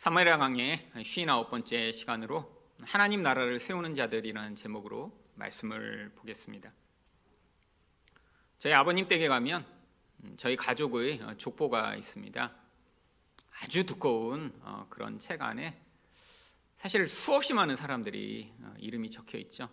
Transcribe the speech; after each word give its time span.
사무엘하 0.00 0.38
강의 0.38 0.88
59번째 0.94 1.92
시간으로 1.92 2.50
하나님 2.80 3.22
나라를 3.22 3.58
세우는 3.58 3.94
자들이라는 3.94 4.54
제목으로 4.54 5.12
말씀을 5.34 6.12
보겠습니다. 6.16 6.72
저희 8.58 8.72
아버님 8.72 9.08
댁에 9.08 9.28
가면 9.28 9.66
저희 10.38 10.56
가족의 10.56 11.20
족보가 11.36 11.96
있습니다. 11.96 12.50
아주 13.60 13.84
두꺼운 13.84 14.58
어, 14.62 14.86
그런 14.88 15.18
책 15.18 15.42
안에 15.42 15.78
사실 16.78 17.06
수없이 17.06 17.52
많은 17.52 17.76
사람들이 17.76 18.54
어, 18.62 18.72
이름이 18.78 19.10
적혀 19.10 19.36
있죠. 19.36 19.68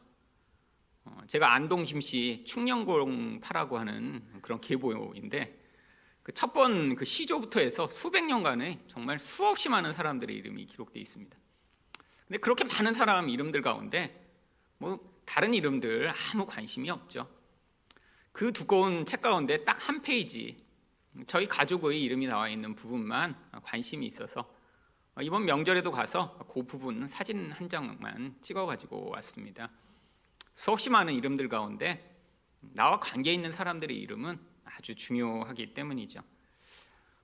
어, 1.05 1.21
제가 1.27 1.53
안동 1.53 1.83
김씨 1.83 2.43
충령공파라고 2.45 3.79
하는 3.79 4.41
그런 4.41 4.59
계보인데 4.59 5.56
그 6.27 6.33
첫번 6.33 6.97
그 6.97 7.05
시조부터 7.05 7.61
해서 7.61 7.87
수백 7.87 8.25
년간에 8.25 8.83
정말 8.89 9.17
수없이 9.17 9.69
많은 9.69 9.93
사람들의 9.93 10.35
이름이 10.35 10.65
기록되어 10.65 11.01
있습니다. 11.01 11.37
근데 12.27 12.37
그렇게 12.39 12.65
많은 12.65 12.93
사람 12.93 13.29
이름들 13.29 13.61
가운데 13.61 14.29
뭐 14.77 14.99
다른 15.23 15.53
이름들 15.53 16.11
아무 16.33 16.45
관심이 16.45 16.89
없죠. 16.89 17.29
그 18.33 18.51
두꺼운 18.51 19.05
책 19.05 19.21
가운데 19.21 19.63
딱 19.63 19.87
한 19.87 20.01
페이지 20.01 20.61
저희 21.27 21.47
가족의 21.47 22.03
이름이 22.03 22.27
나와 22.27 22.49
있는 22.49 22.75
부분만 22.75 23.33
관심이 23.63 24.05
있어서 24.05 24.53
이번 25.21 25.45
명절에도 25.45 25.93
가서 25.93 26.37
그 26.53 26.65
부분 26.65 27.07
사진 27.07 27.53
한 27.53 27.69
장만 27.69 28.35
찍어 28.41 28.65
가지고 28.65 29.11
왔습니다. 29.11 29.71
수없이 30.55 30.89
많은 30.89 31.13
이름들 31.13 31.47
가운데 31.47 32.19
나와 32.59 32.99
관계 32.99 33.31
있는 33.31 33.49
사람들의 33.49 33.97
이름은 33.97 34.37
아주 34.77 34.95
중요하기 34.95 35.73
때문이죠. 35.73 36.21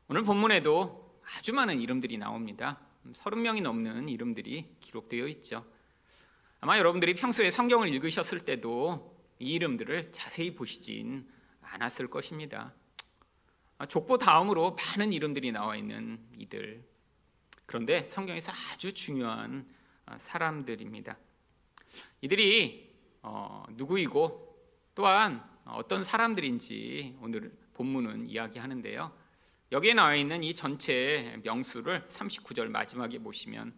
오늘 0.08 0.24
본문에도 0.24 1.22
아주 1.38 1.54
많은 1.54 1.80
이름들이 1.80 2.18
나옵니다. 2.18 2.80
30명이 3.14 3.62
넘는 3.62 4.10
이름들이 4.10 4.78
기록되어 4.80 5.28
있죠. 5.28 5.66
아마 6.62 6.80
여러분들이 6.80 7.14
평소에 7.14 7.52
성경을 7.52 7.94
읽으셨을 7.94 8.40
때도 8.40 9.16
이 9.40 9.54
이름들을 9.54 10.12
자세히 10.12 10.56
보시진 10.56 11.30
않았을 11.62 12.10
것입니다. 12.10 12.74
족보 13.88 14.18
다음으로 14.18 14.76
많은 14.76 15.14
이름들이 15.14 15.52
나와 15.52 15.76
있는 15.76 16.20
이들. 16.38 16.84
그런데 17.66 18.08
성경에서 18.10 18.52
아주 18.72 18.94
중요한 18.94 19.68
사람들입니다. 20.18 21.18
이들이 22.22 22.94
어, 23.22 23.64
누구이고 23.72 24.58
또한 24.96 25.53
어떤 25.66 26.04
사람들인지 26.04 27.18
오늘 27.22 27.52
본문은 27.74 28.28
이야기하는데요. 28.28 29.12
여기에 29.72 29.94
나와 29.96 30.16
있는 30.16 30.44
이 30.44 30.54
전체 30.54 31.40
명수를 31.44 32.08
39절 32.10 32.68
마지막에 32.68 33.18
보시면 33.20 33.74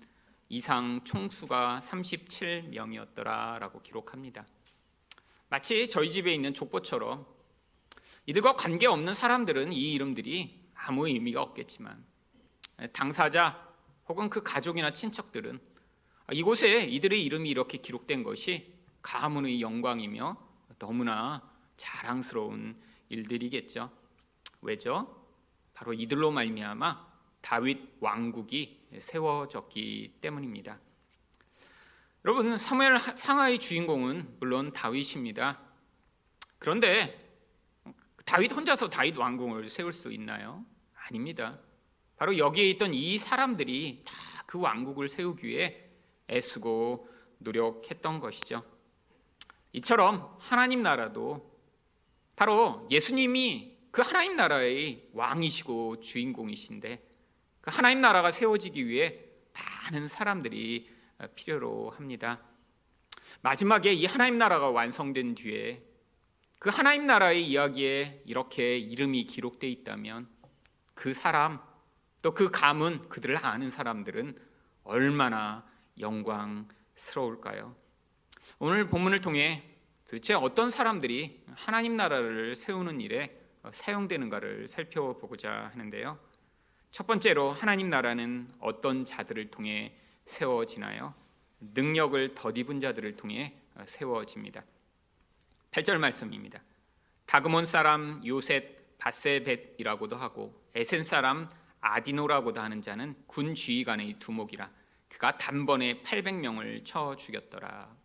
이상 0.50 1.02
총수가 1.03 1.81
37명이었더라라고 1.83 3.81
기록합니다. 3.81 4.45
마치 5.50 5.88
저희 5.88 6.11
집에 6.11 6.33
있는 6.33 6.53
족보처럼 6.53 7.25
이들과 8.25 8.55
관계없는 8.55 9.14
사람들은 9.14 9.72
이 9.73 9.94
이름들이 9.94 10.66
아무 10.73 11.08
의미가 11.08 11.42
없겠지만 11.42 12.03
당사자 12.92 13.73
혹은 14.08 14.30
그 14.30 14.44
가족이나 14.44 14.92
친척들은 14.92 15.59
이곳에 16.33 16.83
이들의 16.83 17.23
이름이 17.23 17.49
이렇게 17.49 17.77
기록된 17.77 18.23
것이 18.23 18.73
가문의 19.02 19.61
영광이며 19.61 20.38
너무나 20.80 21.55
자랑스러운 21.77 22.79
일들이겠죠. 23.09 23.91
왜죠? 24.61 25.27
바로 25.73 25.93
이들로 25.93 26.31
말미암아 26.31 27.13
다윗 27.41 27.97
왕국이 27.99 28.87
세워졌기 28.99 30.17
때문입니다. 30.21 30.79
여러분 32.23 32.57
사무엘 32.57 32.97
상하의 32.97 33.59
주인공은 33.59 34.37
물론 34.39 34.73
다윗입니다. 34.73 35.59
그런데 36.59 37.21
다윗 38.25 38.52
혼자서 38.52 38.89
다윗 38.89 39.15
왕궁을 39.17 39.69
세울 39.69 39.93
수 39.93 40.11
있나요? 40.11 40.65
아닙니다. 40.95 41.59
바로 42.17 42.37
여기에 42.37 42.69
있던 42.71 42.93
이 42.93 43.17
사람들이 43.17 44.03
다 44.05 44.35
그 44.45 44.59
왕국을 44.59 45.08
세우기 45.08 45.47
위해 45.47 45.83
애쓰고 46.30 47.09
노력했던 47.39 48.19
것이죠. 48.19 48.64
이처럼 49.73 50.37
하나님 50.39 50.81
나라도 50.81 51.55
바로 52.35 52.87
예수님이 52.91 53.77
그 53.91 54.01
하나님 54.01 54.35
나라의 54.35 55.09
왕이시고 55.13 56.01
주인공이신데 56.01 57.07
그 57.61 57.71
하나님 57.73 58.01
나라가 58.01 58.31
세워지기 58.31 58.87
위해 58.87 59.19
많은 59.53 60.07
사람들이 60.07 60.89
필요로 61.35 61.91
합니다. 61.91 62.41
마지막에 63.41 63.93
이 63.93 64.05
하나님 64.05 64.37
나라가 64.37 64.69
완성된 64.69 65.35
뒤에 65.35 65.81
그 66.59 66.69
하나님 66.69 67.07
나라의 67.07 67.47
이야기에 67.47 68.23
이렇게 68.25 68.77
이름이 68.77 69.25
기록되어 69.25 69.69
있다면 69.69 70.27
그 70.93 71.13
사람 71.13 71.59
또 72.25 72.31
그 72.33 72.49
가문 72.49 73.07
그들을 73.07 73.37
아는 73.45 73.69
사람들은 73.69 74.35
얼마나 74.83 75.63
영광스러울까요? 75.99 77.75
오늘 78.57 78.89
본문을 78.89 79.19
통해 79.19 79.74
도대체 80.08 80.36
어떤 80.36 80.70
사람들이 80.70 81.43
하나님 81.55 81.95
나라를 81.95 82.55
세우는 82.55 83.02
일에 83.02 83.42
사용되는가를 83.71 84.67
살펴보고자 84.67 85.71
하는데요. 85.73 86.20
첫 86.92 87.08
번째로 87.08 87.52
하나님 87.52 87.89
나라는 87.89 88.48
어떤 88.60 89.04
자들을 89.04 89.49
통해 89.49 89.98
세워지나요? 90.26 91.14
능력을 91.60 92.36
덧입은 92.36 92.80
자들을 92.80 93.15
통해 93.15 93.55
세워집니다. 93.86 94.64
8절 95.71 95.98
말씀입니다. 95.98 96.61
다그몬 97.26 97.65
사람 97.65 98.21
요셋 98.26 98.98
바세벳이라고도 98.99 100.15
하고 100.15 100.64
에센 100.76 101.04
사람 101.04 101.49
아디노라고도 101.82 102.61
하는 102.61 102.82
자는 102.82 103.15
군 103.26 103.55
지휘관의 103.55 104.20
두목이라 104.20 104.70
그가 105.10 105.38
단번에 105.38 106.02
800명을 106.04 106.86
쳐 106.86 107.15
죽였더라. 107.15 107.95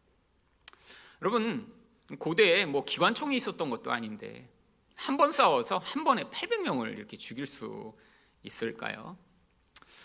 여러분 1.22 1.79
고대에 2.19 2.66
뭐 2.66 2.84
기관총이 2.84 3.37
있었던 3.37 3.71
것도 3.71 3.93
아닌데 3.93 4.48
한 4.97 5.16
번 5.16 5.32
싸워서 5.32 5.78
한 5.78 6.04
번에 6.04 6.25
800명을 6.25 6.97
이렇게 6.97 7.16
죽일 7.16 7.47
수 7.47 7.94
있을까요? 8.43 9.16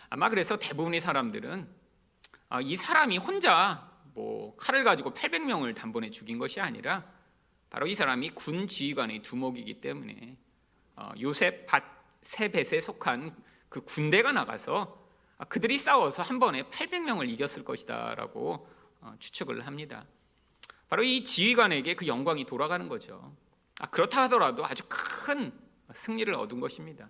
아마 0.09 0.29
그래서 0.29 0.57
대부분의 0.57 1.01
사람들은 1.01 1.67
이 2.63 2.75
사람이 2.77 3.17
혼자 3.17 3.91
뭐 4.13 4.55
칼을 4.55 4.83
가지고 4.85 5.13
800명을 5.13 5.75
단번에 5.75 6.11
죽인 6.11 6.37
것이 6.37 6.61
아니라 6.61 7.03
바로 7.69 7.87
이 7.87 7.93
사람이 7.93 8.29
군 8.29 8.67
지휘관의 8.67 9.21
두목이기 9.21 9.81
때문에 9.81 10.37
어, 10.95 11.11
요셉 11.19 11.67
세벳에 12.21 12.79
속한 12.79 13.35
그 13.67 13.81
군대가 13.81 14.31
나가서 14.31 15.05
그들이 15.49 15.77
싸워서 15.77 16.23
한 16.23 16.39
번에 16.39 16.63
800명을 16.63 17.27
이겼을 17.29 17.65
것이다라고 17.65 18.65
어, 19.01 19.15
추측을 19.19 19.67
합니다. 19.67 20.05
바로 20.87 21.03
이 21.03 21.23
지휘관에게 21.23 21.95
그 21.95 22.07
영광이 22.07 22.45
돌아가는 22.45 22.87
거죠. 22.87 23.35
그렇다 23.91 24.23
하더라도 24.23 24.65
아주 24.65 24.83
큰 24.87 25.51
승리를 25.93 26.33
얻은 26.33 26.59
것입니다. 26.59 27.09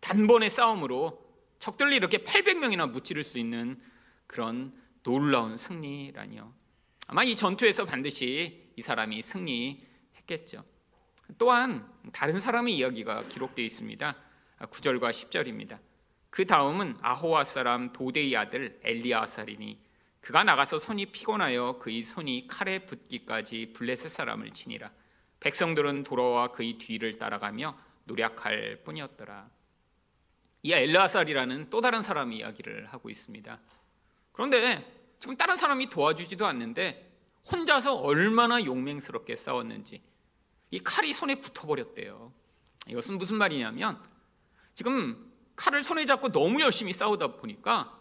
단번의 0.00 0.50
싸움으로 0.50 1.24
적들이 1.58 1.96
이렇게 1.96 2.18
800명이나 2.18 2.90
무찌를 2.90 3.22
수 3.22 3.38
있는 3.38 3.80
그런 4.26 4.74
놀라운 5.02 5.56
승리라니요. 5.56 6.52
아마 7.06 7.24
이 7.24 7.36
전투에서 7.36 7.86
반드시 7.86 8.72
이 8.76 8.82
사람이 8.82 9.22
승리했겠죠. 9.22 10.64
또한 11.38 11.90
다른 12.12 12.40
사람의 12.40 12.76
이야기가 12.76 13.28
기록되어 13.28 13.64
있습니다. 13.64 14.16
9절과 14.60 15.10
10절입니다. 15.10 15.78
그 16.30 16.46
다음은 16.46 16.98
아호와 17.00 17.44
사람 17.44 17.92
도데이 17.92 18.36
아들 18.36 18.78
엘리아살이니 18.82 19.85
그가 20.26 20.42
나가서 20.42 20.80
손이 20.80 21.06
피곤하여 21.06 21.78
그의 21.78 22.02
손이 22.02 22.48
칼에 22.48 22.80
붙기까지 22.80 23.72
블레셋 23.72 24.10
사람을 24.10 24.50
치니라. 24.50 24.90
백성들은 25.38 26.02
돌아와 26.02 26.48
그의 26.48 26.78
뒤를 26.78 27.16
따라가며 27.16 27.78
노력할 28.06 28.82
뿐이었더라. 28.82 29.48
이 30.64 30.72
엘라살이라는 30.72 31.70
또 31.70 31.80
다른 31.80 32.02
사람의 32.02 32.38
이야기를 32.38 32.88
하고 32.88 33.08
있습니다. 33.08 33.60
그런데 34.32 35.14
지금 35.20 35.36
다른 35.36 35.54
사람이 35.54 35.90
도와주지도 35.90 36.44
않는데 36.44 37.08
혼자서 37.48 37.94
얼마나 37.94 38.64
용맹스럽게 38.64 39.36
싸웠는지 39.36 40.02
이 40.72 40.80
칼이 40.80 41.12
손에 41.12 41.36
붙어버렸대요. 41.36 42.32
이것은 42.88 43.18
무슨 43.18 43.36
말이냐면 43.36 44.02
지금 44.74 45.32
칼을 45.54 45.84
손에 45.84 46.04
잡고 46.04 46.32
너무 46.32 46.60
열심히 46.62 46.92
싸우다 46.92 47.36
보니까 47.36 47.95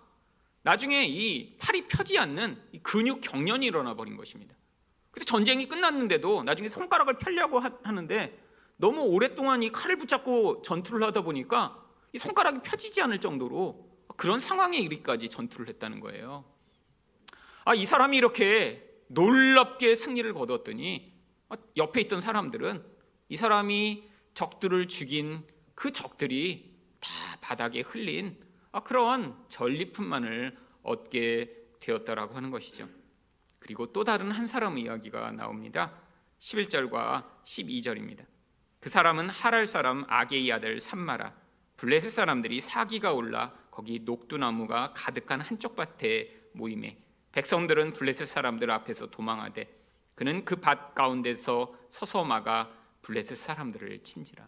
나중에 0.65 1.06
이 1.06 1.56
팔이 1.59 1.88
펴지 1.88 2.17
않는 2.17 2.59
근육 2.81 3.21
경련이 3.21 3.67
일어나 3.67 3.94
버린 3.94 4.17
것입니다. 4.17 4.56
그래서 5.12 5.23
전쟁이 5.25 5.67
끝났는데도 5.67 6.41
나중에 6.41 6.69
손가락을 6.69 7.19
펴려고 7.19 7.59
하는데 7.59 8.44
너무 8.75 9.03
오랫동안 9.03 9.62
이 9.62 9.71
칼을 9.71 9.97
붙잡고 9.97 10.63
전투를 10.63 11.06
하다 11.06 11.21
보니까 11.21 11.85
이 12.13 12.17
손가락이 12.17 12.62
펴지지 12.63 13.00
않을 13.03 13.19
정도로 13.19 13.88
그런 14.17 14.39
상황에 14.39 14.79
이르기까지 14.79 15.29
전투를 15.29 15.69
했다는 15.69 16.00
거예요. 16.00 16.44
아, 17.63 17.75
이 17.75 17.85
사람이 17.85 18.17
이렇게 18.17 18.89
놀랍게 19.09 19.94
승리를 19.94 20.33
거뒀더니 20.33 21.13
아, 21.50 21.57
옆에 21.77 22.01
있던 22.01 22.21
사람들은 22.21 22.83
이 23.29 23.38
사람이 23.38 24.03
적들을 24.33 24.88
죽인 24.88 25.45
그 25.75 25.91
적들이 25.91 26.75
다 27.00 27.12
바닥에 27.41 27.81
흘린 27.81 28.44
아, 28.75 28.81
그런 28.81 29.42
전리품만을 29.48 30.57
얻게 30.83 31.50
되었다라고 31.80 32.36
하는 32.36 32.51
것이죠. 32.51 32.89
그리고 33.57 33.94
또 33.94 34.04
다른 34.04 34.31
한 34.31 34.48
사람의 34.48 34.83
이야기가 34.83 35.31
나옵니다. 35.31 35.94
11절과 36.39 37.24
12절입니다. 37.45 38.25
그 38.81 38.89
사람은 38.89 39.30
하랄 39.30 39.66
사람 39.66 40.04
아게이 40.10 40.51
아들 40.51 40.81
삼마라 40.81 41.33
블레셋 41.77 42.12
사람들이 42.12 42.60
사기가 42.60 43.13
올라 43.13 43.54
거기 43.72 44.00
녹두나무가 44.00 44.92
가득한 44.94 45.39
한쪽 45.39 45.77
밭에 45.77 46.50
모임에 46.51 46.98
백성들은 47.31 47.94
블레셋 47.94 48.27
사람들 48.27 48.69
앞에서 48.72 49.10
도망하되 49.10 49.74
그는 50.16 50.44
그 50.44 50.60
밭 50.60 50.95
가운데서 50.95 51.74
서서 51.89 52.25
막아 52.25 52.69
블레셋 53.04 53.38
사람들을 53.38 54.04
친지라. 54.04 54.45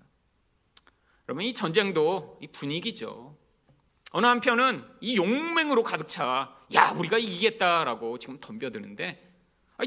그러면 1.24 1.46
이 1.46 1.54
전쟁도 1.54 2.40
이 2.42 2.48
분위기죠. 2.48 3.47
어느 4.12 4.26
한편은 4.26 4.84
이 5.02 5.18
용맹으로 5.18 5.84
가득 5.84 6.08
차, 6.08 6.56
야 6.74 6.92
우리가 6.92 7.18
이기겠다라고 7.18 8.18
지금 8.20 8.40
덤벼드는데 8.40 9.24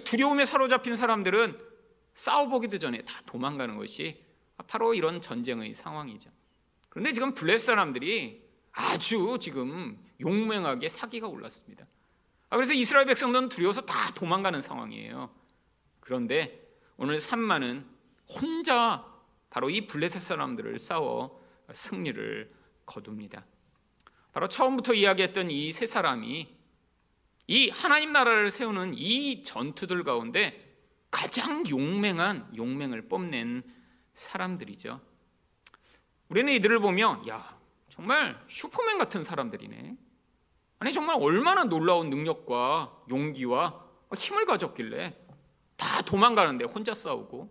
두려움에 0.05 0.45
사로잡힌 0.45 0.97
사람들은 0.97 1.59
싸워보기도 2.15 2.79
전에 2.79 3.03
다 3.03 3.23
도망가는 3.27 3.77
것이 3.77 4.25
바로 4.67 4.95
이런 4.95 5.21
전쟁의 5.21 5.75
상황이죠. 5.75 6.31
그런데 6.89 7.13
지금 7.13 7.35
블레셋 7.35 7.67
사람들이 7.67 8.47
아주 8.73 9.39
지금 9.41 9.99
용맹하게 10.21 10.89
사기가 10.89 11.27
올랐습니다. 11.29 11.87
아, 12.51 12.57
그래서 12.57 12.73
이스라엘 12.73 13.07
백성들은 13.07 13.49
두려워서 13.49 13.83
다 13.83 14.13
도망가는 14.15 14.61
상황이에요. 14.61 15.31
그런데 16.01 16.69
오늘 16.97 17.19
산마는 17.21 17.87
혼자 18.29 19.07
바로 19.49 19.71
이 19.71 19.87
블레셋 19.87 20.21
사람들을 20.21 20.79
싸워 20.79 21.41
승리를 21.73 22.53
거둡니다. 22.87 23.45
바로 24.33 24.49
처음부터 24.49 24.95
이야기했던 24.95 25.51
이 25.51 25.73
세 25.73 25.87
사람이 25.87 26.49
이 27.49 27.69
하나님 27.71 28.13
나라를 28.13 28.51
세우는 28.51 28.95
이 28.95 29.43
전투들 29.43 30.05
가운데 30.05 30.79
가장 31.11 31.65
용맹한 31.69 32.53
용맹을 32.57 33.09
뽐낸 33.09 33.63
사람들이죠. 34.15 35.01
우리는 36.29 36.53
이들을 36.53 36.79
보며 36.79 37.21
야 37.29 37.59
정말 37.89 38.41
슈퍼맨 38.49 38.99
같은 38.99 39.25
사람들이네. 39.25 39.97
아니 40.79 40.93
정말 40.93 41.17
얼마나 41.21 41.65
놀라운 41.65 42.09
능력과 42.09 43.03
용기와 43.11 43.85
힘을 44.17 44.47
가졌길래 44.47 45.17
다 45.77 46.03
도망가는데 46.03 46.67
혼자 46.67 46.95
싸우고 46.95 47.51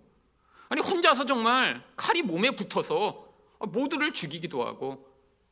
아니 0.70 0.82
혼자서 0.82 1.26
정말 1.26 1.84
칼이 1.98 2.22
몸에 2.22 2.52
붙어서 2.52 3.28
모두를 3.60 4.14
죽이기도 4.14 4.66
하고 4.66 5.09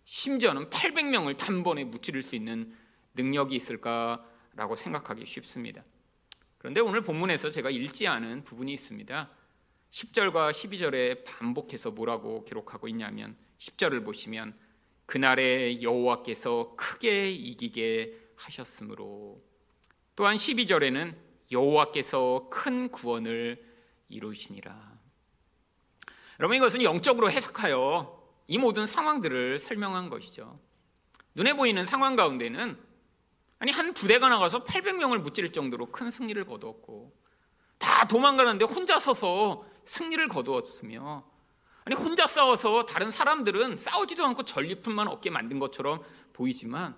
심지어는 0.07 0.69
800명을 0.69 1.35
단번에 1.35 1.83
무찌를 1.83 2.21
수 2.21 2.37
있는 2.37 2.73
능력이 3.13 3.53
있을까라고 3.57 4.77
생각하기 4.77 5.25
쉽습니다. 5.25 5.83
그런데 6.57 6.79
오늘 6.79 7.01
본문에서 7.01 7.49
제가 7.49 7.69
읽지 7.69 8.07
않은 8.07 8.45
부분이 8.45 8.73
있습니다. 8.73 9.29
10절과 9.91 10.51
12절에 10.51 11.25
반복해서 11.25 11.91
뭐라고 11.91 12.45
기록하고 12.45 12.87
있냐면 12.87 13.35
10절을 13.57 14.05
보시면 14.05 14.57
그날에 15.05 15.81
여호와께서 15.81 16.75
크게 16.77 17.29
이기게 17.29 18.17
하셨으므로 18.37 19.43
또한 20.15 20.37
12절에는 20.37 21.17
여호와께서 21.51 22.47
큰 22.49 22.89
구원을 22.89 23.61
이루시니라. 24.07 24.97
여러분 26.39 26.55
이것은 26.55 26.83
영적으로 26.83 27.29
해석하여 27.29 28.16
이 28.47 28.57
모든 28.57 28.85
상황들을 28.85 29.59
설명한 29.59 30.09
것이죠. 30.09 30.59
눈에 31.35 31.53
보이는 31.53 31.85
상황 31.85 32.15
가운데는 32.15 32.77
아니 33.59 33.71
한 33.71 33.93
부대가 33.93 34.29
나가서 34.29 34.63
800명을 34.63 35.19
무찌를 35.19 35.51
정도로 35.51 35.91
큰 35.91 36.09
승리를 36.09 36.43
거두었고 36.45 37.13
다 37.77 38.07
도망가는데 38.07 38.65
혼자 38.65 38.99
서서 38.99 39.65
승리를 39.85 40.27
거두었으며 40.27 41.23
아니 41.85 41.95
혼자 41.95 42.27
싸워서 42.27 42.85
다른 42.85 43.11
사람들은 43.11 43.77
싸우지도 43.77 44.25
않고 44.25 44.43
전리품만 44.43 45.07
얻게 45.07 45.29
만든 45.29 45.59
것처럼 45.59 46.03
보이지만 46.33 46.95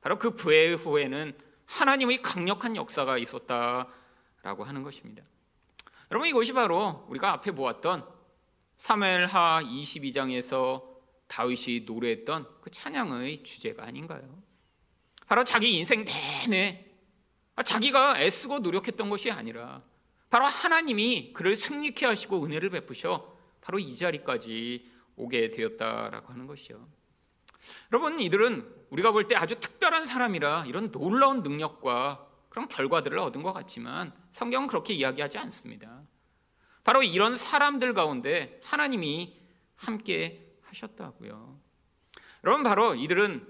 바로 0.00 0.18
그 0.18 0.34
부의 0.34 0.76
후에는 0.76 1.36
하나님의 1.66 2.22
강력한 2.22 2.76
역사가 2.76 3.18
있었다라고 3.18 4.64
하는 4.64 4.82
것입니다. 4.82 5.22
여러분 6.10 6.28
이것이 6.28 6.52
바로 6.52 7.06
우리가 7.08 7.32
앞에 7.32 7.52
보았던 7.52 8.06
사무엘하 8.76 9.62
22장에서 9.62 10.82
다윗이 11.28 11.84
노래했던 11.86 12.46
그 12.60 12.70
찬양의 12.70 13.42
주제가 13.42 13.84
아닌가요? 13.84 14.42
바로 15.26 15.44
자기 15.44 15.78
인생 15.78 16.04
내내 16.04 16.86
자기가 17.64 18.20
애쓰고 18.20 18.58
노력했던 18.58 19.08
것이 19.08 19.30
아니라 19.30 19.82
바로 20.28 20.46
하나님이 20.46 21.32
그를 21.32 21.54
승리케 21.56 22.06
하시고 22.06 22.44
은혜를 22.44 22.70
베푸셔 22.70 23.36
바로 23.60 23.78
이 23.78 23.94
자리까지 23.96 24.90
오게 25.16 25.50
되었다라고 25.50 26.32
하는 26.32 26.46
것이요. 26.46 26.88
여러분 27.92 28.20
이들은 28.20 28.86
우리가 28.90 29.12
볼 29.12 29.28
때 29.28 29.36
아주 29.36 29.58
특별한 29.60 30.06
사람이라 30.06 30.64
이런 30.66 30.90
놀라운 30.90 31.42
능력과 31.42 32.26
그런 32.48 32.68
결과들을 32.68 33.16
얻은 33.18 33.42
것 33.42 33.52
같지만 33.52 34.12
성경은 34.32 34.68
그렇게 34.68 34.92
이야기하지 34.94 35.38
않습니다. 35.38 36.02
바로 36.84 37.02
이런 37.02 37.36
사람들 37.36 37.94
가운데 37.94 38.60
하나님이 38.62 39.40
함께 39.76 40.56
하셨다고요. 40.62 41.60
여러분 42.44 42.64
바로 42.64 42.94
이들은 42.94 43.46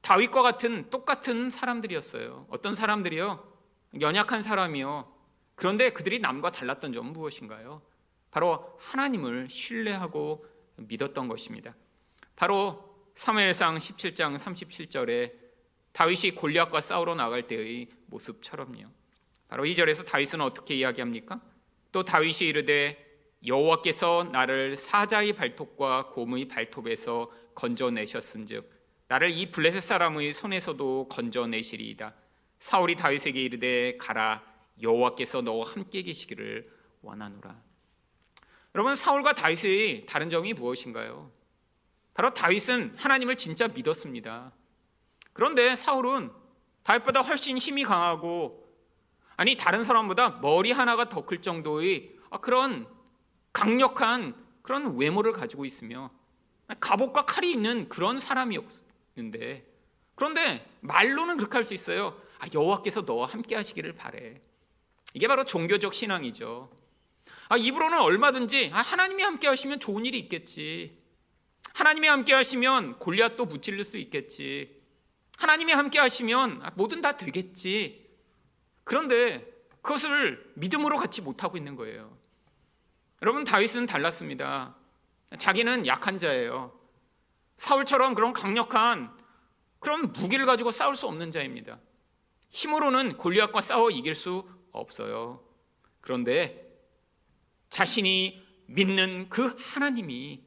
다윗과 0.00 0.42
같은 0.42 0.90
똑같은 0.90 1.50
사람들이었어요. 1.50 2.46
어떤 2.50 2.74
사람들이요? 2.74 3.44
연약한 4.00 4.42
사람이요. 4.42 5.12
그런데 5.54 5.92
그들이 5.92 6.20
남과 6.20 6.52
달랐던 6.52 6.92
점은 6.92 7.12
무엇인가요? 7.12 7.82
바로 8.30 8.76
하나님을 8.78 9.48
신뢰하고 9.50 10.46
믿었던 10.76 11.26
것입니다. 11.28 11.74
바로 12.36 12.88
사무엘상 13.16 13.76
17장 13.78 14.38
37절에 14.38 15.32
다윗이 15.92 16.36
골리앗과 16.36 16.80
싸우러 16.80 17.16
나갈 17.16 17.48
때의 17.48 17.88
모습처럼요. 18.06 18.86
바로 19.48 19.66
이 19.66 19.74
절에서 19.74 20.04
다윗은 20.04 20.40
어떻게 20.40 20.76
이야기합니까? 20.76 21.40
또 21.92 22.04
다윗이 22.04 22.48
이르되 22.48 23.04
여호와께서 23.46 24.30
나를 24.32 24.76
사자의 24.76 25.32
발톱과 25.32 26.10
곰의 26.10 26.48
발톱에서 26.48 27.30
건져내셨은즉 27.54 28.78
나를 29.08 29.30
이 29.30 29.50
블레셋 29.50 29.80
사람의 29.82 30.32
손에서도 30.32 31.08
건져내시리이다. 31.08 32.14
사울이 32.60 32.94
다윗에게 32.96 33.42
이르되 33.42 33.96
가라 33.96 34.44
여호와께서 34.82 35.42
너와 35.42 35.66
함께 35.66 36.02
계시기를 36.02 36.70
원하노라. 37.02 37.60
여러분 38.74 38.94
사울과 38.94 39.32
다윗의 39.32 40.06
다른 40.06 40.28
점이 40.28 40.52
무엇인가요? 40.52 41.32
바로 42.12 42.34
다윗은 42.34 42.96
하나님을 42.96 43.36
진짜 43.36 43.68
믿었습니다. 43.68 44.52
그런데 45.32 45.74
사울은 45.74 46.30
다윗보다 46.82 47.22
훨씬 47.22 47.56
힘이 47.58 47.84
강하고 47.84 48.67
아니 49.38 49.56
다른 49.56 49.84
사람보다 49.84 50.40
머리 50.42 50.72
하나가 50.72 51.08
더 51.08 51.24
클 51.24 51.40
정도의 51.42 52.10
아, 52.30 52.38
그런 52.38 52.86
강력한 53.52 54.34
그런 54.62 54.96
외모를 54.98 55.32
가지고 55.32 55.64
있으며 55.64 56.10
갑옷과 56.80 57.22
칼이 57.24 57.50
있는 57.50 57.88
그런 57.88 58.18
사람이었는데 58.18 59.66
그런데 60.14 60.68
말로는 60.80 61.36
그렇게 61.36 61.54
할 61.54 61.64
수 61.64 61.72
있어요. 61.72 62.20
아, 62.40 62.46
여호와께서 62.52 63.02
너와 63.02 63.26
함께 63.26 63.54
하시기를 63.56 63.94
바래. 63.94 64.40
이게 65.14 65.26
바로 65.28 65.44
종교적 65.44 65.94
신앙이죠. 65.94 66.70
아, 67.48 67.56
입으로는 67.56 67.98
얼마든지 68.00 68.70
아, 68.74 68.80
하나님이 68.82 69.22
함께 69.22 69.46
하시면 69.48 69.78
좋은 69.80 70.04
일이 70.04 70.18
있겠지. 70.18 70.98
하나님이 71.74 72.08
함께 72.08 72.34
하시면 72.34 72.98
골리앗도 72.98 73.46
무찔릴 73.46 73.84
수 73.84 73.96
있겠지. 73.98 74.82
하나님이 75.38 75.72
함께 75.72 76.00
하시면 76.00 76.60
아, 76.64 76.70
뭐든 76.74 77.00
다 77.00 77.16
되겠지. 77.16 78.07
그런데 78.88 79.46
그것을 79.82 80.50
믿음으로 80.54 80.96
갖지 80.96 81.20
못하고 81.20 81.58
있는 81.58 81.76
거예요. 81.76 82.16
여러분 83.20 83.44
다윗은 83.44 83.84
달랐습니다. 83.84 84.76
자기는 85.36 85.86
약한 85.86 86.18
자예요. 86.18 86.72
사울처럼 87.58 88.14
그런 88.14 88.32
강력한 88.32 89.14
그런 89.78 90.14
무기를 90.14 90.46
가지고 90.46 90.70
싸울 90.70 90.96
수 90.96 91.06
없는 91.06 91.32
자입니다. 91.32 91.78
힘으로는 92.48 93.18
골리앗과 93.18 93.60
싸워 93.60 93.90
이길 93.90 94.14
수 94.14 94.48
없어요. 94.72 95.44
그런데 96.00 96.74
자신이 97.68 98.42
믿는 98.68 99.28
그 99.28 99.54
하나님이 99.58 100.42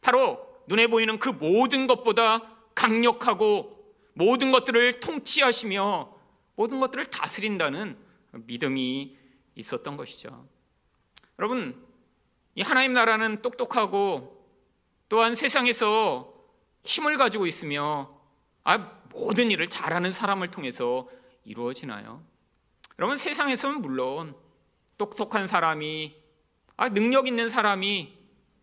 바로 0.00 0.44
눈에 0.66 0.88
보이는 0.88 1.20
그 1.20 1.28
모든 1.28 1.86
것보다 1.86 2.40
강력하고 2.74 3.94
모든 4.14 4.50
것들을 4.50 4.98
통치하시며 4.98 6.15
모든 6.56 6.80
것들을 6.80 7.06
다스린다는 7.06 7.96
믿음이 8.32 9.16
있었던 9.54 9.96
것이죠. 9.96 10.46
여러분, 11.38 11.86
이 12.54 12.62
하나님 12.62 12.92
나라는 12.94 13.42
똑똑하고 13.42 14.44
또한 15.08 15.34
세상에서 15.34 16.34
힘을 16.82 17.16
가지고 17.18 17.46
있으며 17.46 18.18
아, 18.64 18.78
모든 19.10 19.50
일을 19.50 19.68
잘하는 19.68 20.12
사람을 20.12 20.48
통해서 20.48 21.08
이루어지나요? 21.44 22.22
여러분 22.98 23.16
세상에서는 23.16 23.82
물론 23.82 24.34
똑똑한 24.98 25.46
사람이 25.46 26.16
아, 26.76 26.88
능력 26.88 27.26
있는 27.26 27.48
사람이 27.48 28.16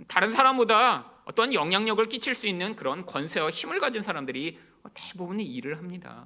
다른 0.08 0.32
사람보다 0.32 1.12
어떤 1.26 1.54
영향력을 1.54 2.06
끼칠 2.08 2.36
수 2.36 2.48
있는 2.48 2.76
그런 2.76 3.06
권세와 3.06 3.52
힘을 3.52 3.80
가진 3.80 4.02
사람들이 4.02 4.60
대부분의 4.94 5.46
일을 5.46 5.78
합니다. 5.78 6.26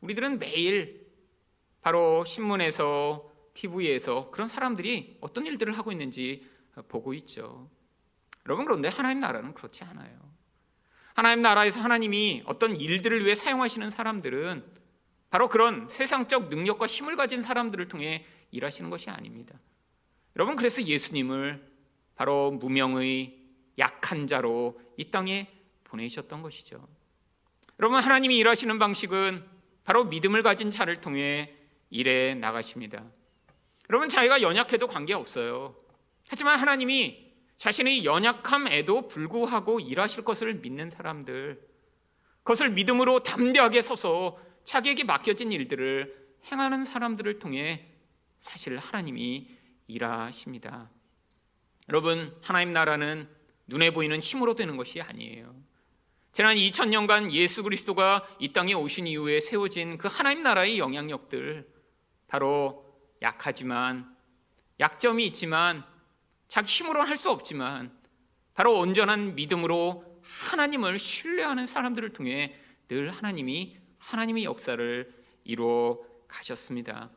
우리들은 0.00 0.38
매일 0.38 1.06
바로 1.80 2.24
신문에서 2.24 3.30
TV에서 3.54 4.30
그런 4.30 4.48
사람들이 4.48 5.18
어떤 5.20 5.46
일들을 5.46 5.76
하고 5.76 5.92
있는지 5.92 6.48
보고 6.88 7.14
있죠. 7.14 7.70
여러분 8.46 8.64
그런데 8.64 8.88
하나님 8.88 9.20
나라는 9.20 9.54
그렇지 9.54 9.84
않아요. 9.84 10.30
하나님 11.14 11.42
나라에서 11.42 11.80
하나님이 11.80 12.42
어떤 12.46 12.76
일들을 12.76 13.24
위해 13.24 13.34
사용하시는 13.34 13.90
사람들은 13.90 14.64
바로 15.28 15.48
그런 15.48 15.86
세상적 15.88 16.48
능력과 16.48 16.86
힘을 16.86 17.16
가진 17.16 17.42
사람들을 17.42 17.88
통해 17.88 18.24
일하시는 18.50 18.90
것이 18.90 19.10
아닙니다. 19.10 19.58
여러분 20.36 20.56
그래서 20.56 20.82
예수님을 20.82 21.68
바로 22.14 22.50
무명의 22.50 23.38
약한 23.78 24.26
자로 24.26 24.80
이 24.96 25.10
땅에 25.10 25.48
보내셨던 25.84 26.42
것이죠. 26.42 26.86
여러분 27.78 28.00
하나님이 28.00 28.38
일하시는 28.38 28.78
방식은 28.78 29.44
바로 29.84 30.04
믿음을 30.04 30.42
가진 30.42 30.70
자를 30.70 31.00
통해 31.00 31.54
일해 31.90 32.34
나가십니다. 32.34 33.04
여러분 33.88 34.08
자기가 34.08 34.42
연약해도 34.42 34.86
관계없어요. 34.86 35.74
하지만 36.28 36.58
하나님이 36.58 37.30
자신의 37.56 38.04
연약함에도 38.04 39.08
불구하고 39.08 39.80
일하실 39.80 40.24
것을 40.24 40.54
믿는 40.54 40.88
사람들, 40.88 41.60
그것을 42.42 42.70
믿음으로 42.70 43.22
담대하게 43.22 43.82
서서 43.82 44.38
자기에게 44.64 45.04
맡겨진 45.04 45.52
일들을 45.52 46.38
행하는 46.50 46.84
사람들을 46.84 47.38
통해 47.38 47.86
사실 48.40 48.78
하나님이 48.78 49.48
일하십니다. 49.88 50.90
여러분, 51.88 52.34
하나님 52.42 52.72
나라는 52.72 53.28
눈에 53.66 53.92
보이는 53.92 54.18
힘으로 54.20 54.54
되는 54.54 54.76
것이 54.76 55.00
아니에요. 55.00 55.54
지난 56.32 56.54
2000년간 56.56 57.32
예수 57.32 57.62
그리스도가 57.62 58.26
이 58.38 58.52
땅에 58.52 58.72
오신 58.72 59.06
이후에 59.06 59.40
세워진 59.40 59.98
그 59.98 60.08
하나님 60.08 60.42
나라의 60.42 60.78
영향력들, 60.78 61.68
바로 62.28 62.86
약하지만, 63.20 64.16
약점이 64.78 65.26
있지만, 65.26 65.84
자기 66.46 66.68
힘으로는 66.68 67.08
할 67.08 67.16
수 67.16 67.30
없지만 67.30 67.96
바로 68.54 68.78
온전한 68.78 69.34
믿음으로 69.34 70.20
하나님을 70.22 70.98
신뢰하는 70.98 71.66
사람들을 71.66 72.12
통해 72.12 72.56
늘 72.88 73.10
하나님이 73.10 73.76
하나님의 73.98 74.44
역사를 74.44 75.14
이루어 75.44 76.00
가셨습니다. 76.28 77.10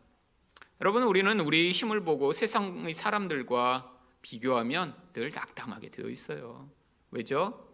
여러분 0.81 1.03
우리는 1.03 1.39
우리 1.39 1.71
힘을 1.71 2.03
보고 2.03 2.31
세상의 2.31 2.93
사람들과 2.93 3.91
비교하면 4.21 4.95
늘 5.13 5.31
낙담하게 5.33 5.89
되어 5.89 6.09
있어요. 6.09 6.69
왜죠? 7.11 7.72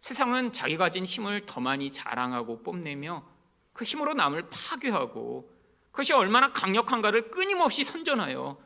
세상은 0.00 0.52
자기 0.52 0.76
가진 0.76 1.04
힘을 1.04 1.44
더 1.46 1.60
많이 1.60 1.90
자랑하고 1.90 2.62
뽐내며 2.62 3.24
그 3.72 3.84
힘으로 3.84 4.14
남을 4.14 4.48
파괴하고 4.50 5.52
그것이 5.90 6.12
얼마나 6.12 6.52
강력한가를 6.52 7.30
끊임없이 7.30 7.84
선전하여 7.84 8.58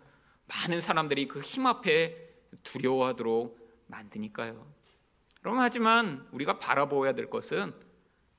많은 0.46 0.80
사람들이 0.80 1.26
그 1.26 1.40
힘 1.40 1.66
앞에 1.66 2.16
두려워하도록 2.62 3.84
만드니까요. 3.86 4.66
그럼 5.40 5.60
하지만 5.60 6.26
우리가 6.32 6.58
바라보아야 6.58 7.12
될 7.12 7.28
것은 7.28 7.74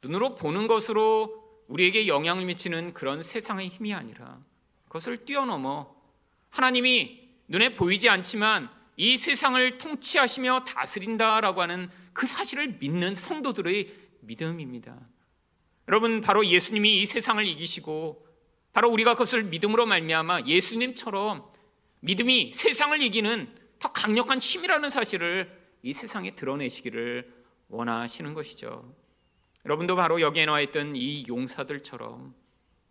눈으로 0.02 0.36
보는 0.36 0.68
것으로 0.68 1.44
우리에게 1.68 2.08
영향을 2.08 2.46
미치는 2.46 2.94
그런 2.94 3.22
세상의 3.22 3.70
힘이 3.70 3.94
아니라 3.94 4.40
그것을 4.86 5.26
뛰어넘어 5.26 5.96
하나님이 6.52 7.28
눈에 7.48 7.74
보이지 7.74 8.10
않지만 8.10 8.70
이 8.98 9.18
세상을 9.18 9.78
통치하시며 9.78 10.64
다스린다라고 10.66 11.62
하는 11.62 11.90
그 12.16 12.26
사실을 12.26 12.78
믿는 12.80 13.14
성도들의 13.14 13.94
믿음입니다. 14.22 14.98
여러분 15.90 16.22
바로 16.22 16.44
예수님이 16.46 17.02
이 17.02 17.06
세상을 17.06 17.46
이기시고 17.46 18.26
바로 18.72 18.90
우리가 18.90 19.14
그것을 19.14 19.44
믿음으로 19.44 19.86
말미암아 19.86 20.44
예수님처럼 20.48 21.48
믿음이 22.00 22.54
세상을 22.54 23.00
이기는 23.02 23.54
더 23.80 23.92
강력한 23.92 24.40
힘이라는 24.40 24.90
사실을 24.90 25.52
이 25.84 25.92
세상에 25.94 26.34
드러내시기를 26.34 27.32
원하시는 27.68 28.34
것이죠. 28.34 28.96
여러분도 29.66 29.98
바로 29.98 30.22
여기에 30.22 30.46
나와 30.46 30.62
있던 30.62 30.96
이 30.96 31.26
용사들처럼 31.28 32.34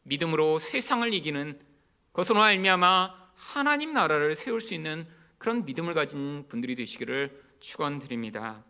믿음으로 0.03 0.59
세상을 0.59 1.13
이기는 1.15 1.59
것으로 2.13 2.41
말미암아 2.41 3.31
하나님 3.35 3.95
나라를 3.95 4.35
세울 4.35 4.61
수 4.61 4.75
있는 4.75 5.09
그런 5.39 5.65
믿음을 5.65 5.95
가진 5.95 6.45
분들이 6.49 6.75
되시기를 6.75 7.43
축원드립니다. 7.61 8.63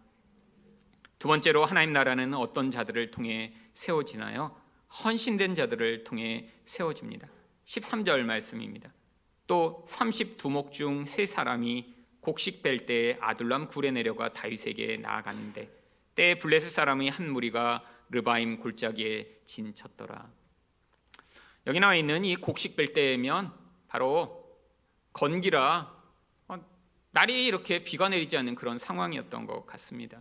두 1.25 1.29
번째로 1.29 1.65
하나님 1.65 1.95
나라는 1.95 2.35
어떤 2.35 2.71
자들을 2.71 3.11
통해 3.11 3.55
세워지나요? 3.73 4.55
헌신된 5.03 5.55
자들을 5.55 6.05
통해 6.05 6.51
세워집니다. 6.67 7.29
13절 7.65 8.25
말씀입니다. 8.25 8.93
또 9.47 9.87
32목 9.89 10.71
중 10.71 11.07
세 11.07 11.25
사람이 11.25 11.95
곡식 12.21 12.63
뺄 12.63 12.85
때 12.85 13.17
아둘람 13.23 13.69
굴에 13.69 13.91
내려가 13.91 14.35
다윗에게 14.35 14.99
나아갔는데 14.99 15.71
때 16.15 16.35
블레셋 16.35 16.71
사람의 16.71 17.09
한 17.09 17.33
무리가 17.33 17.83
르바임 18.11 18.59
골짜기에 18.59 19.45
진쳤더라. 19.47 20.31
여기 21.67 21.81
나와 21.81 21.95
있는 21.95 22.27
이 22.27 22.37
곡식 22.37 22.77
뺄 22.77 22.93
때면 22.93 23.51
바로 23.89 24.47
건기라 25.15 25.91
어, 26.49 26.57
날이 27.13 27.47
이렇게 27.47 27.83
비가 27.83 28.11
내리지 28.11 28.37
않는 28.37 28.57
그런 28.57 28.77
상황이었던 28.77 29.47
것 29.47 29.65
같습니다. 29.65 30.21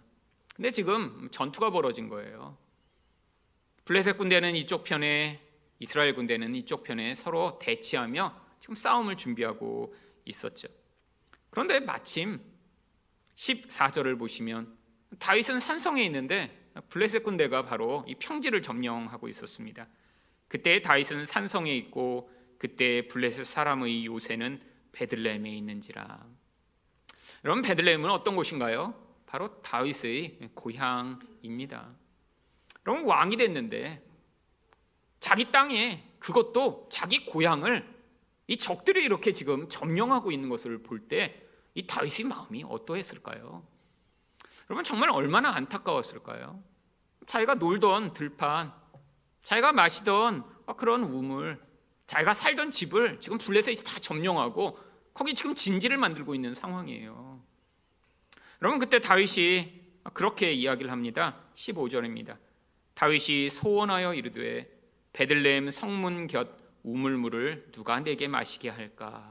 근데 0.54 0.72
지금 0.72 1.30
전투가 1.32 1.72
벌어진 1.72 2.10
거예요. 2.10 2.58
블레셋 3.86 4.18
군대는 4.18 4.56
이쪽 4.56 4.84
편에 4.84 5.42
이스라엘 5.80 6.16
군대는 6.16 6.56
이쪽 6.56 6.84
편에 6.84 7.16
서로 7.16 7.60
대치하며 7.60 8.42
지금 8.60 8.76
싸움을 8.76 9.18
준비하고 9.18 9.94
있었죠. 10.26 10.70
그런데 11.50 11.80
마침 11.80 12.40
14절을 13.36 14.18
보시면 14.18 14.78
다윗은 15.20 15.60
산성에 15.60 16.04
있는데 16.06 16.72
블레셋 16.90 17.24
군대가 17.24 17.66
바로 17.66 18.06
이 18.08 18.16
평지를 18.16 18.62
점령하고 18.62 19.28
있었습니다. 19.28 19.88
그때 20.48 20.82
다윗은 20.82 21.26
산성에 21.26 21.76
있고 21.76 22.32
그때 22.58 23.08
블레셋 23.08 23.46
사람의 23.46 24.06
요새는 24.06 24.62
베들레헴에 24.94 25.50
있는지라. 25.50 26.26
여러분 27.44 27.62
베들레헴은 27.62 28.10
어떤 28.10 28.36
곳인가요? 28.36 29.03
바로 29.34 29.60
다윗의 29.64 30.52
고향입니다. 30.54 31.90
여러분 32.86 33.06
왕이 33.06 33.36
됐는데 33.38 34.06
자기 35.20 35.50
땅에 35.50 36.08
그것도 36.20 36.88
자기 36.92 37.26
고향을 37.26 37.92
이 38.46 38.58
적들이 38.58 39.04
이렇게 39.04 39.34
지금 39.34 39.68
점령하고 39.70 40.32
있는 40.32 40.50
것을 40.50 40.84
볼 40.84 41.08
때 41.08 41.42
이 41.76 41.88
다윗의 41.88 42.28
마음이 42.28 42.64
어떠했을까요? 42.70 43.66
여러분 44.70 44.84
정말 44.84 45.10
얼마나 45.10 45.56
안타까웠을까요? 45.56 46.62
자기가 47.26 47.56
놀던 47.56 48.14
들판, 48.14 48.72
자기가 49.42 49.74
마시던 49.74 50.44
그런 50.78 51.04
우물, 51.04 51.60
자기가 52.06 52.36
살던 52.36 52.70
집을 52.70 53.20
지금 53.20 53.40
블레셋이 53.40 53.78
다 53.78 54.00
점령하고 54.00 54.78
거기 55.16 55.34
지금 55.34 55.56
진지를 55.56 55.98
만들고 55.98 56.36
있는 56.36 56.54
상황이에요. 56.54 57.33
여러분 58.64 58.80
그때 58.80 59.00
다윗이 59.00 59.82
그렇게 60.14 60.54
이야기를 60.54 60.90
합니다. 60.90 61.36
15절입니다. 61.54 62.38
다윗이 62.94 63.50
소원하여 63.50 64.14
이르되 64.14 64.72
베들레헴 65.12 65.70
성문 65.70 66.28
곁 66.28 66.48
우물물을 66.84 67.72
누가 67.74 68.00
내게 68.00 68.30
마시게 68.30 68.70
할까? 68.70 69.30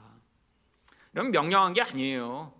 이런 1.14 1.30
명령한 1.30 1.72
게 1.72 1.80
아니에요. 1.80 2.52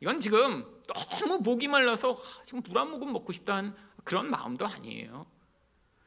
이건 0.00 0.18
지금 0.18 0.80
너무 1.20 1.40
목이 1.40 1.68
말라서 1.68 2.18
지금 2.46 2.62
물 2.62 2.78
한 2.78 2.90
모금 2.90 3.12
먹고 3.12 3.30
싶다는 3.34 3.74
그런 4.02 4.30
마음도 4.30 4.66
아니에요. 4.66 5.26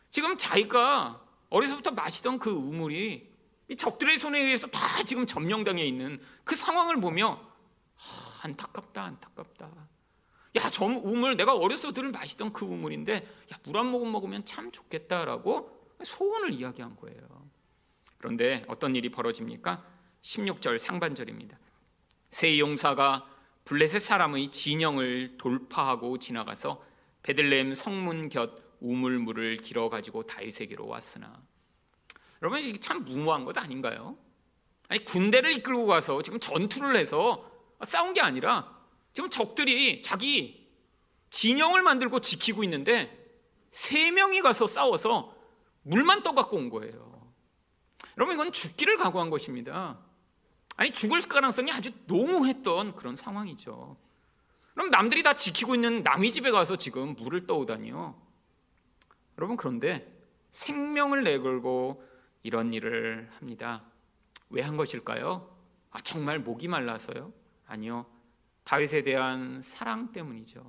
지금 0.09 0.35
자기가 0.35 1.23
어려서부터 1.51 1.91
마시던 1.91 2.39
그 2.39 2.49
우물이 2.49 3.31
이 3.69 3.75
적들의 3.75 4.17
손에 4.17 4.39
의해서 4.39 4.65
다 4.65 5.03
지금 5.03 5.27
점령당해 5.27 5.85
있는 5.85 6.19
그 6.43 6.55
상황을 6.55 6.99
보며 6.99 7.39
아, 7.97 8.39
안타깝다 8.41 9.03
안타깝다 9.03 9.90
야, 10.57 10.69
저 10.69 10.85
우물 10.85 11.37
내가 11.37 11.55
어렸을 11.55 11.93
때늘 11.93 12.11
마시던 12.11 12.51
그 12.51 12.65
우물인데 12.65 13.15
야, 13.53 13.59
물 13.63 13.77
한 13.77 13.87
모금 13.87 14.11
먹으면 14.11 14.45
참 14.45 14.71
좋겠다라고 14.71 15.95
소원을 16.03 16.51
이야기한 16.53 16.95
거예요. 16.97 17.49
그런데 18.17 18.63
어떤 18.67 18.95
일이 18.95 19.09
벌어집니까? 19.09 19.83
16절 20.21 20.77
상반절입니다. 20.77 21.57
세 22.31 22.59
용사가 22.59 23.27
블레셋 23.65 24.01
사람의 24.01 24.51
진영을 24.51 25.37
돌파하고 25.37 26.19
지나가서 26.19 26.83
베들레헴 27.23 27.75
성문 27.75 28.29
곁 28.29 28.51
우물물을 28.79 29.57
길어 29.57 29.89
가지고 29.89 30.23
다윗에게로 30.23 30.87
왔으나 30.87 31.41
여러분 32.41 32.59
이게 32.59 32.79
참 32.79 33.05
무모한 33.05 33.45
것 33.45 33.55
아닌가요? 33.57 34.17
아니 34.87 35.05
군대를 35.05 35.51
이끌고 35.53 35.85
가서 35.85 36.21
지금 36.23 36.39
전투를 36.39 36.95
해서 36.97 37.49
싸운 37.83 38.13
게 38.13 38.21
아니라 38.21 38.80
지금 39.13 39.29
적들이 39.29 40.01
자기 40.01 40.69
진영을 41.29 41.81
만들고 41.81 42.19
지키고 42.21 42.63
있는데 42.63 43.17
세 43.71 44.11
명이 44.11 44.41
가서 44.41 44.67
싸워서 44.67 45.35
물만 45.83 46.23
떠갖고 46.23 46.57
온 46.57 46.69
거예요. 46.69 47.31
여러분 48.17 48.35
이건 48.35 48.51
죽기를 48.51 48.97
각오한 48.97 49.29
것입니다. 49.29 49.99
아니 50.75 50.91
죽을 50.91 51.21
가능성이 51.21 51.71
아주 51.71 51.91
농후했던 52.07 52.95
그런 52.95 53.15
상황이죠. 53.15 53.97
그럼 54.73 54.89
남들이 54.89 55.23
다 55.23 55.33
지키고 55.35 55.75
있는 55.75 56.03
남의 56.03 56.31
집에 56.31 56.51
가서 56.51 56.77
지금 56.77 57.15
물을 57.15 57.45
떠오다니요. 57.47 58.19
여러분 59.37 59.57
그런데 59.57 60.11
생명을 60.51 61.23
내걸고 61.23 62.03
이런 62.43 62.73
일을 62.73 63.29
합니다. 63.37 63.83
왜 64.49 64.61
한 64.61 64.75
것일까요? 64.75 65.49
아 65.91 66.01
정말 66.01 66.39
목이 66.39 66.67
말라서요? 66.67 67.31
아니요. 67.67 68.05
다윗에 68.71 69.01
대한 69.03 69.61
사랑 69.61 70.13
때문이죠. 70.13 70.63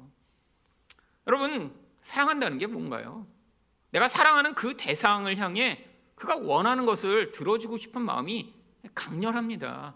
여러분 1.29 1.73
사랑한다는 2.03 2.59
게 2.59 2.67
뭔가요? 2.67 3.29
내가 3.93 4.09
사랑하는 4.09 4.57
그 4.57 4.77
대상을 4.77 5.37
향해 5.39 5.89
그가 6.17 6.35
원하는 6.35 6.85
것을 6.85 7.31
들어주고 7.31 7.77
싶은 7.77 8.03
마음이 8.03 8.53
강렬합니다. 8.97 9.95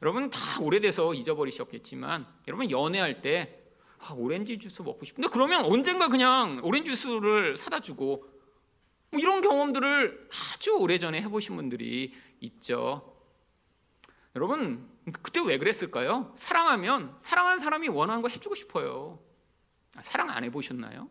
여러분 0.00 0.30
다 0.30 0.38
오래돼서 0.60 1.12
잊어버리셨겠지만 1.12 2.24
여러분 2.46 2.70
연애할 2.70 3.20
때 3.20 3.58
아, 3.98 4.12
오렌지 4.12 4.60
주스 4.60 4.82
먹고 4.82 5.04
싶은데 5.04 5.28
그러면 5.32 5.64
언젠가 5.64 6.06
그냥 6.06 6.60
오렌지 6.62 6.92
주스를 6.92 7.56
사다 7.56 7.80
주고 7.80 8.28
뭐 9.10 9.18
이런 9.18 9.40
경험들을 9.40 10.28
아주 10.30 10.76
오래전에 10.76 11.20
해보신 11.22 11.56
분들이 11.56 12.12
있죠. 12.38 13.11
여러분 14.34 14.88
그때 15.22 15.40
왜 15.40 15.58
그랬을까요? 15.58 16.32
사랑하면 16.36 17.16
사랑하는 17.22 17.58
사람이 17.58 17.88
원하는 17.88 18.22
거 18.22 18.28
해주고 18.28 18.54
싶어요. 18.54 19.18
아, 19.96 20.02
사랑 20.02 20.30
안 20.30 20.44
해보셨나요? 20.44 21.08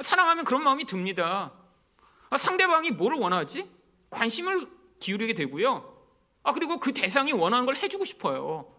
사랑하면 0.00 0.44
그런 0.44 0.62
마음이 0.62 0.84
듭니다. 0.84 1.52
아, 2.30 2.38
상대방이 2.38 2.90
뭐를 2.92 3.18
원하지? 3.18 3.68
관심을 4.10 4.68
기울이게 5.00 5.34
되고요. 5.34 5.96
아, 6.42 6.52
그리고 6.52 6.78
그 6.78 6.92
대상이 6.92 7.32
원하는 7.32 7.66
걸 7.66 7.76
해주고 7.76 8.04
싶어요. 8.04 8.72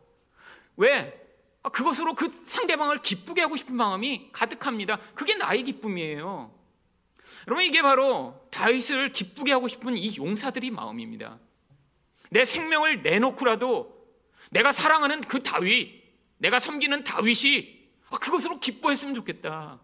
왜? 0.77 1.27
아, 1.61 1.69
그것으로 1.69 2.15
그 2.15 2.29
상대방을 2.29 3.01
기쁘게 3.01 3.41
하고 3.41 3.57
싶은 3.57 3.75
마음이 3.75 4.29
가득합니다. 4.31 4.99
그게 5.15 5.35
나의 5.35 5.63
기쁨이에요. 5.63 6.53
여러분, 7.47 7.65
이게 7.65 7.81
바로 7.81 8.47
다윗을 8.51 9.11
기쁘게 9.11 9.51
하고 9.51 9.67
싶은 9.67 9.97
이 9.97 10.15
용사들이 10.15 10.71
마음입니다. 10.71 11.37
내 12.29 12.45
생명을 12.45 13.03
내놓고라도 13.03 13.99
내가 14.51 14.71
사랑하는 14.71 15.21
그 15.21 15.41
다윗, 15.41 16.03
내가 16.37 16.59
섬기는 16.59 17.03
다윗이 17.03 17.79
아, 18.09 18.17
그것으로 18.17 18.59
기뻐했으면 18.59 19.13
좋겠다. 19.13 19.79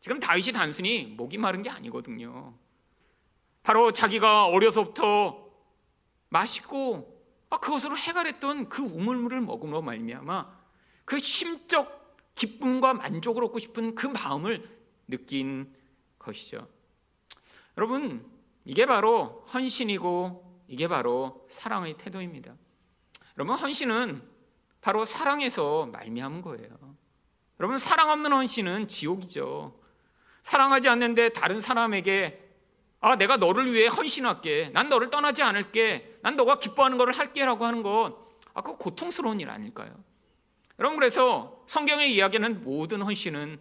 지금 0.00 0.20
다윗이 0.20 0.52
단순히 0.52 1.04
목이 1.04 1.38
마른 1.38 1.62
게 1.62 1.70
아니거든요. 1.70 2.54
바로 3.62 3.92
자기가 3.92 4.46
어려서부터 4.46 5.50
마시고 6.28 7.16
아, 7.50 7.58
그것으로 7.58 7.96
해갈했던 7.96 8.68
그 8.68 8.82
우물물을 8.82 9.40
먹음으로 9.40 9.82
말미암아 9.82 10.56
그 11.04 11.18
심적 11.18 12.34
기쁨과 12.34 12.94
만족을 12.94 13.44
얻고 13.44 13.58
싶은 13.58 13.94
그 13.94 14.06
마음을 14.06 14.68
느낀 15.08 15.72
것이죠. 16.18 16.68
여러분, 17.76 18.24
이게 18.64 18.86
바로 18.86 19.46
헌신이고 19.52 20.45
이게 20.68 20.88
바로 20.88 21.46
사랑의 21.48 21.96
태도입니다. 21.96 22.54
여러분, 23.38 23.56
헌신은 23.56 24.22
바로 24.80 25.04
사랑에서 25.04 25.86
말미암은 25.86 26.42
거예요. 26.42 26.96
여러분, 27.60 27.78
사랑 27.78 28.10
없는 28.10 28.32
헌신은 28.32 28.88
지옥이죠. 28.88 29.78
사랑하지 30.42 30.88
않는데 30.88 31.30
다른 31.30 31.60
사람에게 31.60 32.46
아, 33.00 33.16
내가 33.16 33.36
너를 33.36 33.72
위해 33.72 33.86
헌신할게. 33.86 34.70
난 34.70 34.88
너를 34.88 35.10
떠나지 35.10 35.42
않을게. 35.42 36.18
난 36.22 36.34
너가 36.34 36.58
기뻐하는 36.58 36.98
것을 36.98 37.16
할게라고 37.16 37.64
하는 37.64 37.82
것. 37.82 38.16
아, 38.54 38.62
그 38.62 38.72
고통스러운 38.76 39.38
일 39.40 39.50
아닐까요? 39.50 39.94
여러분 40.78 40.98
그래서 40.98 41.62
성경의 41.66 42.14
이야기는 42.14 42.64
모든 42.64 43.02
헌신은 43.02 43.60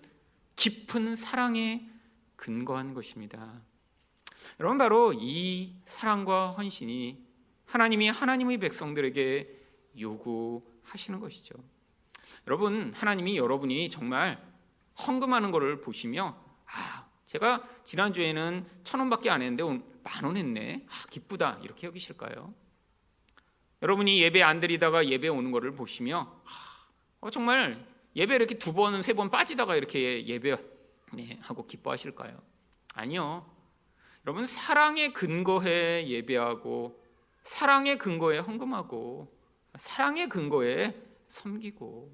깊은 0.55 1.15
사랑에 1.15 1.87
근거한 2.35 2.93
것입니다. 2.93 3.61
여러분 4.59 4.77
바로 4.77 5.13
이 5.13 5.75
사랑과 5.85 6.51
헌신이 6.51 7.23
하나님이 7.65 8.09
하나님의 8.09 8.57
백성들에게 8.59 9.63
요구하시는 9.99 11.19
것이죠. 11.19 11.55
여러분 12.47 12.93
하나님이 12.95 13.37
여러분이 13.37 13.89
정말 13.89 14.41
헌금하는 15.07 15.51
것을 15.51 15.81
보시며 15.81 16.37
아 16.65 17.05
제가 17.25 17.67
지난 17.83 18.13
주에는 18.13 18.65
천 18.83 18.99
원밖에 18.99 19.29
안 19.29 19.41
했는데 19.41 19.63
만원 20.03 20.37
했네. 20.37 20.85
아, 20.87 21.07
기쁘다. 21.09 21.59
이렇게 21.63 21.87
여기실까요? 21.87 22.53
여러분이 23.81 24.21
예배 24.21 24.41
안 24.43 24.59
드리다가 24.59 25.05
예배 25.07 25.27
오는 25.27 25.51
것을 25.51 25.75
보시며 25.75 26.41
아, 26.45 26.49
어, 27.19 27.29
정말 27.29 27.85
예배 28.15 28.35
이렇게 28.35 28.57
두 28.57 28.73
번, 28.73 29.01
세 29.01 29.13
번 29.13 29.29
빠지다가 29.29 29.75
이렇게 29.75 30.25
예배 30.25 30.55
네, 31.13 31.39
하고 31.41 31.65
기뻐하실까요? 31.65 32.41
아니요. 32.93 33.45
여러분 34.25 34.47
사랑의 34.47 35.13
근거에 35.13 36.07
예배하고 36.07 36.99
사랑의 37.43 37.99
근거에 37.99 38.39
헌금하고 38.39 39.31
사랑의 39.75 40.29
근거에 40.29 40.99
섬기고 41.27 42.11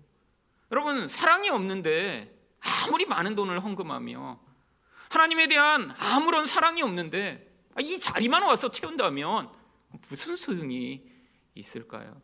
여러분 0.74 1.08
사랑이 1.08 1.50
없는데 1.50 2.38
아무리 2.60 3.06
많은 3.06 3.36
돈을 3.36 3.62
헌금하며 3.62 4.40
하나님에 5.10 5.48
대한 5.48 5.96
아무런 5.98 6.46
사랑이 6.46 6.82
없는데 6.82 7.50
이 7.80 7.98
자리만 7.98 8.44
와서 8.44 8.70
채운다면 8.70 9.50
무슨 10.10 10.36
소용이 10.36 11.10
있을까요? 11.56 12.22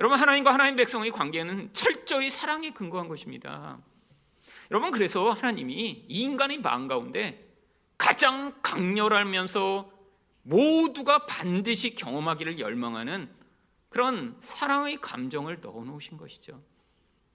여러분 0.00 0.18
하나님과 0.18 0.52
하나님 0.52 0.74
백성의 0.74 1.12
관계는 1.12 1.72
철저히 1.72 2.28
사랑에 2.28 2.70
근거한 2.70 3.06
것입니다. 3.06 3.78
여러분 4.72 4.90
그래서 4.90 5.30
하나님이 5.30 6.06
이 6.08 6.22
인간의 6.22 6.58
마음 6.58 6.88
가운데 6.88 7.45
가장 7.98 8.54
강렬하면서 8.62 9.90
모두가 10.42 11.26
반드시 11.26 11.94
경험하기를 11.94 12.60
열망하는 12.60 13.28
그런 13.88 14.36
사랑의 14.40 15.00
감정을 15.00 15.58
넣어 15.60 15.84
놓으신 15.84 16.16
것이죠. 16.16 16.62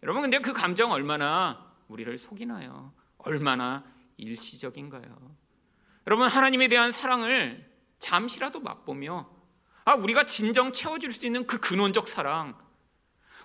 여러분 0.04 0.22
근데 0.22 0.40
그 0.40 0.54
감정 0.54 0.92
얼마나 0.92 1.74
우리를 1.88 2.18
속이나요? 2.18 2.94
얼마나 3.18 3.84
일시적인가요? 4.18 5.36
여러분 6.08 6.28
하나님에 6.28 6.68
대한 6.68 6.92
사랑을 6.92 7.70
잠시라도 8.00 8.60
맛보며 8.62 9.30
아 9.86 9.96
우리가 9.96 10.26
진정 10.26 10.72
채워줄 10.72 11.12
수 11.12 11.26
있는 11.26 11.46
그 11.46 11.60
근원적 11.60 12.08
사랑 12.08 12.58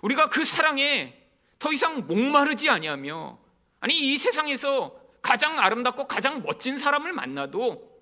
우리가 0.01 0.29
그 0.29 0.45
사랑에 0.45 1.27
더 1.59 1.71
이상 1.71 2.07
목마르지 2.07 2.69
아니하며 2.69 3.39
아니 3.79 4.13
이 4.13 4.17
세상에서 4.17 4.96
가장 5.21 5.59
아름답고 5.59 6.07
가장 6.07 6.41
멋진 6.43 6.77
사람을 6.77 7.13
만나도 7.13 7.97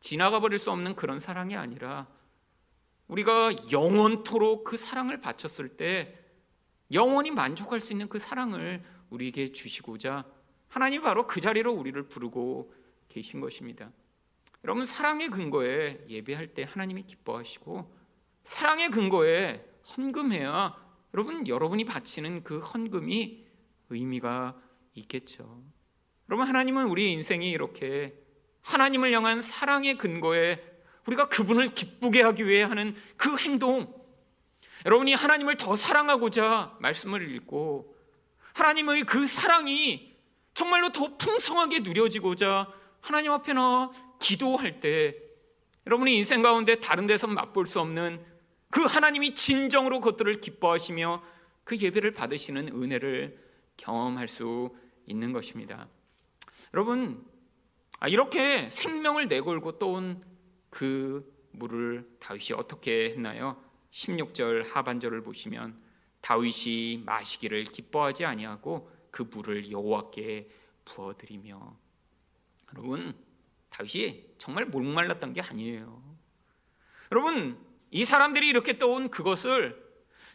지나가 0.00 0.40
버릴 0.40 0.58
수 0.58 0.70
없는 0.70 0.94
그런 0.94 1.20
사랑이 1.20 1.56
아니라 1.56 2.06
우리가 3.08 3.52
영원토록 3.72 4.64
그 4.64 4.76
사랑을 4.76 5.20
바쳤을 5.20 5.76
때 5.76 6.18
영원히 6.92 7.30
만족할 7.30 7.80
수 7.80 7.92
있는 7.92 8.08
그 8.08 8.18
사랑을 8.18 8.82
우리에게 9.10 9.52
주시고자 9.52 10.24
하나님 10.68 11.02
바로 11.02 11.26
그 11.26 11.40
자리로 11.40 11.72
우리를 11.72 12.00
부르고 12.08 12.72
계신 13.08 13.40
것입니다. 13.40 13.90
여러분 14.64 14.84
사랑의 14.84 15.28
근거에 15.28 16.04
예배할 16.08 16.54
때 16.54 16.64
하나님이 16.64 17.04
기뻐하시고 17.04 17.94
사랑의 18.44 18.90
근거에 18.90 19.64
헌금해야 19.96 20.76
여러분 21.14 21.46
여러분이 21.46 21.84
바치는 21.84 22.44
그 22.44 22.60
헌금이 22.60 23.46
의미가 23.90 24.60
있겠죠. 24.94 25.62
여러분 26.28 26.46
하나님은 26.46 26.86
우리 26.86 27.12
인생이 27.12 27.50
이렇게 27.50 28.14
하나님을 28.62 29.12
향한 29.12 29.40
사랑의 29.40 29.96
근거에 29.96 30.62
우리가 31.06 31.28
그분을 31.28 31.68
기쁘게 31.68 32.22
하기 32.22 32.46
위해 32.46 32.62
하는 32.62 32.94
그 33.16 33.36
행동 33.38 33.94
여러분이 34.84 35.14
하나님을 35.14 35.56
더 35.56 35.74
사랑하고자 35.74 36.76
말씀을 36.80 37.34
읽고 37.34 37.96
하나님의 38.52 39.04
그 39.04 39.26
사랑이 39.26 40.14
정말로 40.52 40.90
더 40.90 41.16
풍성하게 41.16 41.80
누려지고자 41.80 42.72
하나님 43.00 43.32
앞에 43.32 43.54
나 43.54 43.90
기도할 44.20 44.78
때 44.80 45.16
여러분의 45.86 46.16
인생 46.16 46.42
가운데 46.42 46.78
다른 46.80 47.06
데서 47.06 47.26
맛볼 47.26 47.66
수 47.66 47.80
없는 47.80 48.22
그 48.70 48.82
하나님이 48.82 49.34
진정으로 49.34 50.00
그것들을 50.00 50.34
기뻐하시며 50.34 51.22
그 51.64 51.76
예배를 51.78 52.12
받으시는 52.12 52.68
은혜를 52.68 53.38
경험할 53.78 54.28
수 54.28 54.74
있는 55.06 55.32
것입니다. 55.32 55.88
여러분, 56.74 57.24
아, 58.00 58.08
이렇게 58.08 58.70
생명을 58.70 59.28
내걸고 59.28 59.78
떠온 59.78 60.22
그 60.70 61.32
물을 61.52 62.08
다윗이 62.20 62.52
어떻게 62.56 63.10
했나요? 63.10 63.62
16절 63.90 64.68
하반절을 64.68 65.22
보시면 65.22 65.80
다윗이 66.20 67.02
마시기를 67.04 67.64
기뻐하지 67.64 68.24
아니하고 68.24 68.90
그 69.10 69.22
물을 69.22 69.70
여호와께 69.70 70.50
부어드리며 70.84 71.76
여러분 72.72 73.14
다윗이 73.70 74.34
정말 74.38 74.66
목말랐던 74.66 75.32
게 75.32 75.40
아니에요. 75.40 76.02
여러분 77.12 77.58
이 77.90 78.04
사람들이 78.04 78.46
이렇게 78.46 78.78
떠온 78.78 79.10
그것을 79.10 79.86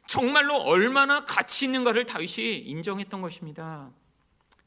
정말로 0.08 0.56
얼마나 0.58 1.24
가치 1.26 1.66
있는가를 1.66 2.06
다윗이 2.06 2.60
인정했던 2.60 3.22
것입니다. 3.22 3.92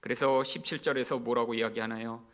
그래서 0.07 0.40
17절에서 0.42 1.21
뭐라고 1.21 1.55
이야기하나요? 1.55 2.25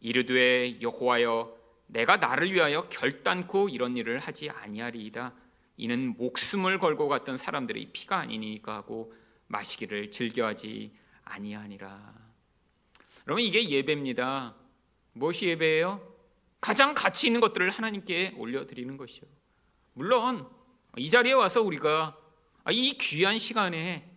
이르되 0.00 0.78
여호와여 0.82 1.56
내가 1.86 2.18
나를 2.18 2.52
위하여 2.52 2.86
결단코 2.90 3.70
이런 3.70 3.96
일을 3.96 4.18
하지 4.18 4.50
아니하리이다. 4.50 5.32
이는 5.78 6.14
목숨을 6.18 6.78
걸고 6.78 7.08
갔던 7.08 7.38
사람들의 7.38 7.92
피가 7.94 8.18
아니니까 8.18 8.74
하고 8.74 9.14
마시기를 9.46 10.10
즐겨하지 10.10 10.92
아니하니라. 11.24 12.12
여러분 13.26 13.42
이게 13.42 13.70
예배입니다. 13.70 14.54
무엇이 15.14 15.46
예배예요? 15.46 16.06
가장 16.60 16.92
가치 16.92 17.28
있는 17.28 17.40
것들을 17.40 17.70
하나님께 17.70 18.34
올려드리는 18.36 18.98
것이요. 18.98 19.24
물론 19.94 20.46
이 20.98 21.08
자리에 21.08 21.32
와서 21.32 21.62
우리가 21.62 22.18
아, 22.64 22.70
이 22.70 22.92
귀한 22.98 23.38
시간에 23.38 24.14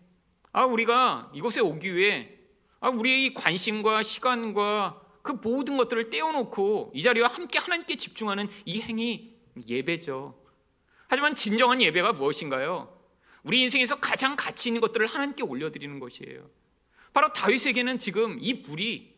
아 0.51 0.65
우리가 0.65 1.31
이곳에 1.33 1.61
오기 1.61 1.95
위해 1.95 2.33
아 2.33 2.36
우리의 2.81 3.33
관심과 3.33 4.03
시간과 4.03 5.01
그 5.21 5.33
모든 5.33 5.77
것들을 5.77 6.09
떼어놓고 6.09 6.91
이 6.95 7.01
자리와 7.01 7.27
함께 7.27 7.59
하나님께 7.59 7.95
집중하는 7.95 8.47
이 8.65 8.81
행위 8.81 9.35
예배죠. 9.67 10.39
하지만 11.07 11.35
진정한 11.35 11.81
예배가 11.81 12.13
무엇인가요? 12.13 12.93
우리 13.43 13.61
인생에서 13.61 13.99
가장 13.99 14.35
가치 14.35 14.69
있는 14.69 14.81
것들을 14.81 15.05
하나님께 15.07 15.43
올려드리는 15.43 15.99
것이에요. 15.99 16.49
바로 17.13 17.33
다윗에게는 17.33 17.97
지금 17.99 18.37
이 18.41 18.53
물이 18.53 19.15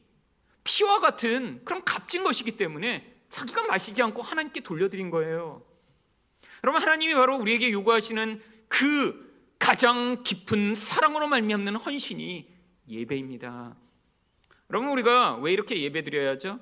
피와 0.63 1.00
같은 1.00 1.62
그런 1.65 1.84
값진 1.84 2.24
것이기 2.24 2.58
때문에 2.58 3.15
자기가 3.30 3.65
마시지 3.65 4.02
않고 4.02 4.22
하나님께 4.22 4.62
돌려드린 4.62 5.10
거예요. 5.10 5.63
여러분 6.63 6.82
하나님이 6.82 7.13
바로 7.13 7.38
우리에게 7.38 7.72
요구하시는 7.72 8.41
그 8.67 9.30
가장 9.58 10.24
깊은 10.24 10.76
사랑으로 10.76 11.28
말미암는 11.28 11.76
헌신이 11.76 12.48
예배입니다. 12.89 13.75
여러분 14.69 14.89
우리가 14.89 15.38
왜 15.38 15.54
이렇게 15.54 15.82
예배드려야죠? 15.82 16.60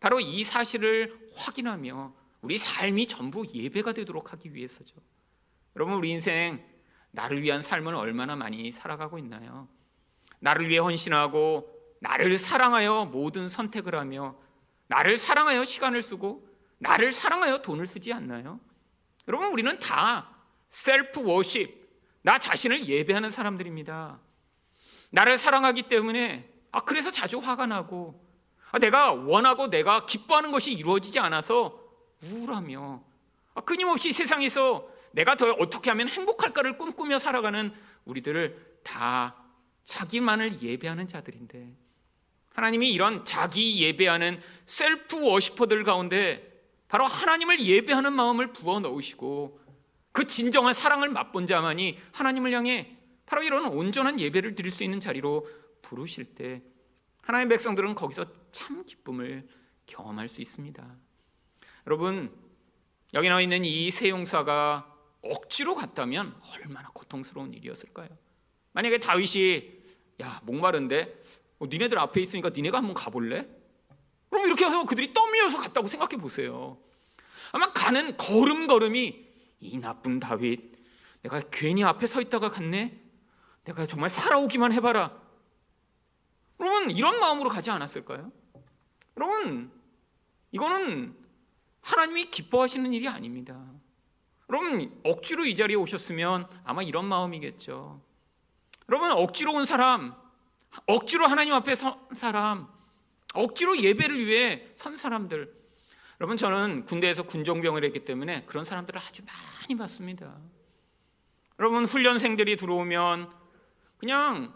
바로 0.00 0.20
이 0.20 0.44
사실을 0.44 1.30
확인하며 1.34 2.14
우리 2.42 2.58
삶이 2.58 3.06
전부 3.06 3.46
예배가 3.52 3.92
되도록 3.92 4.32
하기 4.32 4.54
위해서죠. 4.54 4.94
여러분 5.74 5.94
우리 5.94 6.10
인생 6.10 6.64
나를 7.10 7.42
위한 7.42 7.62
삶을 7.62 7.94
얼마나 7.94 8.36
많이 8.36 8.70
살아가고 8.72 9.18
있나요? 9.18 9.68
나를 10.38 10.68
위해 10.68 10.78
헌신하고 10.78 11.72
나를 12.00 12.38
사랑하여 12.38 13.06
모든 13.06 13.48
선택을 13.48 13.94
하며 13.94 14.36
나를 14.88 15.16
사랑하여 15.16 15.64
시간을 15.64 16.02
쓰고 16.02 16.46
나를 16.78 17.12
사랑하여 17.12 17.62
돈을 17.62 17.86
쓰지 17.86 18.12
않나요? 18.12 18.60
여러분 19.28 19.48
우리는 19.48 19.78
다 19.78 20.30
셀프 20.70 21.24
워십 21.24 21.86
나 22.22 22.38
자신을 22.38 22.86
예배하는 22.86 23.30
사람들입니다. 23.30 24.20
나를 25.10 25.38
사랑하기 25.38 25.84
때문에 25.84 26.48
아, 26.72 26.80
그래서 26.80 27.10
자주 27.10 27.38
화가 27.38 27.66
나고 27.66 28.22
아, 28.70 28.78
내가 28.78 29.12
원하고 29.12 29.68
내가 29.68 30.06
기뻐하는 30.06 30.52
것이 30.52 30.72
이루어지지 30.72 31.18
않아서 31.18 31.80
우울하며 32.22 33.02
아, 33.54 33.60
끊임없이 33.62 34.12
세상에서 34.12 34.88
내가 35.12 35.34
더 35.34 35.50
어떻게 35.52 35.90
하면 35.90 36.08
행복할까를 36.08 36.76
꿈꾸며 36.76 37.18
살아가는 37.18 37.72
우리들을 38.04 38.80
다 38.84 39.36
자기만을 39.84 40.60
예배하는 40.62 41.08
자들인데 41.08 41.72
하나님이 42.52 42.90
이런 42.92 43.24
자기 43.24 43.82
예배하는 43.82 44.40
셀프 44.66 45.22
워시퍼들 45.22 45.84
가운데 45.84 46.52
바로 46.88 47.04
하나님을 47.04 47.60
예배하는 47.60 48.12
마음을 48.12 48.52
부어 48.52 48.80
넣으시고 48.80 49.60
그 50.12 50.26
진정한 50.26 50.72
사랑을 50.72 51.08
맛본 51.08 51.46
자만이 51.46 51.98
하나님을 52.12 52.52
향해 52.52 52.95
바로 53.26 53.42
이런 53.42 53.66
온전한 53.66 54.18
예배를 54.20 54.54
드릴 54.54 54.70
수 54.70 54.84
있는 54.84 55.00
자리로 55.00 55.46
부르실 55.82 56.34
때 56.34 56.62
하나님의 57.22 57.56
백성들은 57.56 57.94
거기서 57.94 58.26
참 58.52 58.84
기쁨을 58.84 59.48
경험할 59.86 60.28
수 60.28 60.40
있습니다. 60.40 60.96
여러분 61.86 62.32
여기 63.14 63.28
나와 63.28 63.40
있는 63.40 63.64
이 63.64 63.90
세 63.90 64.08
용사가 64.08 64.92
억지로 65.22 65.74
갔다면 65.74 66.34
얼마나 66.54 66.88
고통스러운 66.90 67.52
일이었을까요? 67.54 68.08
만약에 68.72 68.98
다윗이 68.98 69.72
야 70.22 70.40
목마른데 70.44 71.22
어, 71.58 71.66
니네들 71.66 71.98
앞에 71.98 72.20
있으니까 72.20 72.50
니네가 72.50 72.78
한번 72.78 72.94
가볼래? 72.94 73.46
그럼 74.28 74.46
이렇게 74.46 74.66
해서 74.66 74.84
그들이 74.84 75.14
떠밀려서 75.14 75.58
갔다고 75.58 75.88
생각해 75.88 76.16
보세요. 76.18 76.78
아마 77.52 77.72
가는 77.72 78.16
걸음걸음이 78.16 79.26
이 79.60 79.78
나쁜 79.78 80.20
다윗 80.20 80.76
내가 81.22 81.40
괜히 81.50 81.82
앞에 81.82 82.06
서 82.06 82.20
있다가 82.20 82.50
갔네. 82.50 83.00
내가 83.66 83.84
정말 83.84 84.08
살아오기만 84.10 84.72
해봐라. 84.74 85.12
여러분 86.60 86.90
이런 86.90 87.20
마음으로 87.20 87.50
가지 87.50 87.70
않았을까요? 87.70 88.32
여러분 89.16 89.70
이거는 90.52 91.16
하나님이 91.82 92.30
기뻐하시는 92.30 92.92
일이 92.92 93.08
아닙니다. 93.08 93.60
여러분 94.48 94.98
억지로 95.04 95.44
이 95.44 95.54
자리에 95.54 95.76
오셨으면 95.76 96.48
아마 96.64 96.82
이런 96.82 97.04
마음이겠죠. 97.06 98.00
여러분 98.88 99.10
억지로 99.10 99.52
온 99.54 99.64
사람, 99.64 100.14
억지로 100.86 101.26
하나님 101.26 101.52
앞에 101.52 101.74
선 101.74 101.98
사람, 102.14 102.68
억지로 103.34 103.78
예배를 103.78 104.26
위해 104.26 104.68
선 104.74 104.96
사람들. 104.96 105.54
여러분 106.20 106.36
저는 106.36 106.86
군대에서 106.86 107.24
군종병을 107.24 107.84
했기 107.84 108.04
때문에 108.04 108.44
그런 108.46 108.64
사람들을 108.64 108.98
아주 109.00 109.22
많이 109.24 109.76
봤습니다. 109.76 110.38
여러분 111.58 111.84
훈련생들이 111.84 112.56
들어오면 112.56 113.45
그냥 113.98 114.52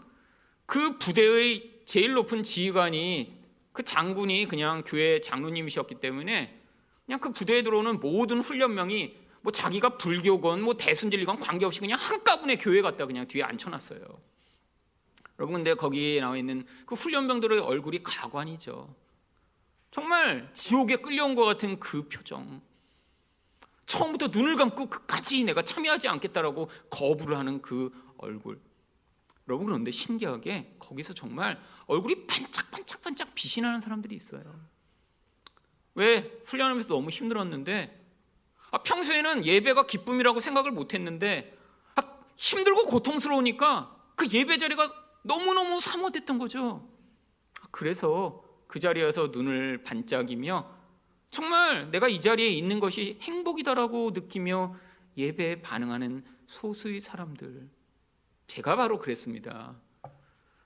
그 0.65 0.97
부대의 0.97 1.81
제일 1.85 2.13
높은 2.13 2.43
지휘관이 2.43 3.41
그 3.71 3.83
장군이 3.83 4.47
그냥 4.47 4.83
교회 4.85 5.21
장로님이셨기 5.21 5.95
때문에 5.95 6.59
그냥 7.05 7.19
그 7.19 7.31
부대에 7.31 7.63
들어오는 7.63 7.99
모든 7.99 8.41
훈련명이 8.41 9.17
뭐 9.41 9.51
자기가 9.51 9.97
불교건 9.97 10.61
뭐 10.61 10.75
대순진리건 10.75 11.39
관계없이 11.39 11.79
그냥 11.79 11.97
한가분에 11.99 12.57
교회 12.57 12.81
갔다 12.81 13.05
그냥 13.05 13.27
뒤에 13.27 13.43
앉혀놨어요. 13.43 13.99
여러분 15.39 15.55
근데 15.55 15.73
거기 15.73 16.19
나와 16.21 16.37
있는 16.37 16.65
그 16.85 16.95
훈련병들의 16.95 17.59
얼굴이 17.59 18.03
가관이죠. 18.03 18.93
정말 19.89 20.49
지옥에 20.53 20.97
끌려온 20.97 21.35
것 21.35 21.43
같은 21.43 21.79
그 21.79 22.07
표정. 22.07 22.61
처음부터 23.85 24.27
눈을 24.27 24.55
감고 24.55 24.89
끝까지 24.89 25.43
내가 25.43 25.63
참여하지 25.63 26.07
않겠다라고 26.07 26.69
거부를 26.89 27.37
하는 27.37 27.61
그 27.61 27.91
얼굴. 28.17 28.59
여러분 29.47 29.65
그런데 29.67 29.91
신기하게 29.91 30.75
거기서 30.79 31.13
정말 31.13 31.59
얼굴이 31.87 32.27
반짝반짝반짝 32.27 33.33
빛이 33.35 33.63
나는 33.63 33.81
사람들이 33.81 34.15
있어요. 34.15 34.43
왜 35.95 36.39
훈련하면서 36.45 36.87
너무 36.87 37.09
힘들었는데 37.09 37.99
아, 38.71 38.77
평소에는 38.83 39.45
예배가 39.45 39.85
기쁨이라고 39.85 40.39
생각을 40.39 40.71
못했는데 40.71 41.57
아, 41.95 42.03
힘들고 42.37 42.85
고통스러우니까 42.85 43.97
그 44.15 44.27
예배 44.31 44.57
자리가 44.57 44.93
너무너무 45.23 45.79
사모됐던 45.79 46.39
거죠. 46.39 46.87
아, 47.61 47.67
그래서 47.71 48.43
그 48.67 48.79
자리에서 48.79 49.27
눈을 49.33 49.83
반짝이며 49.83 50.79
정말 51.29 51.91
내가 51.91 52.07
이 52.07 52.19
자리에 52.19 52.47
있는 52.47 52.79
것이 52.79 53.17
행복이다라고 53.21 54.11
느끼며 54.13 54.75
예배에 55.17 55.61
반응하는 55.61 56.23
소수의 56.47 57.01
사람들. 57.01 57.69
제가 58.51 58.75
바로 58.75 58.99
그랬습니다. 58.99 59.77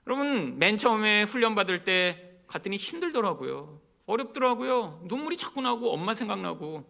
여러분 0.08 0.58
맨 0.58 0.76
처음에 0.76 1.22
훈련 1.22 1.54
받을 1.54 1.84
때 1.84 2.40
갔더니 2.48 2.78
힘들더라고요. 2.78 3.80
어렵더라고요. 4.06 5.02
눈물이 5.04 5.36
자꾸 5.36 5.60
나고 5.60 5.92
엄마 5.92 6.12
생각나고. 6.12 6.84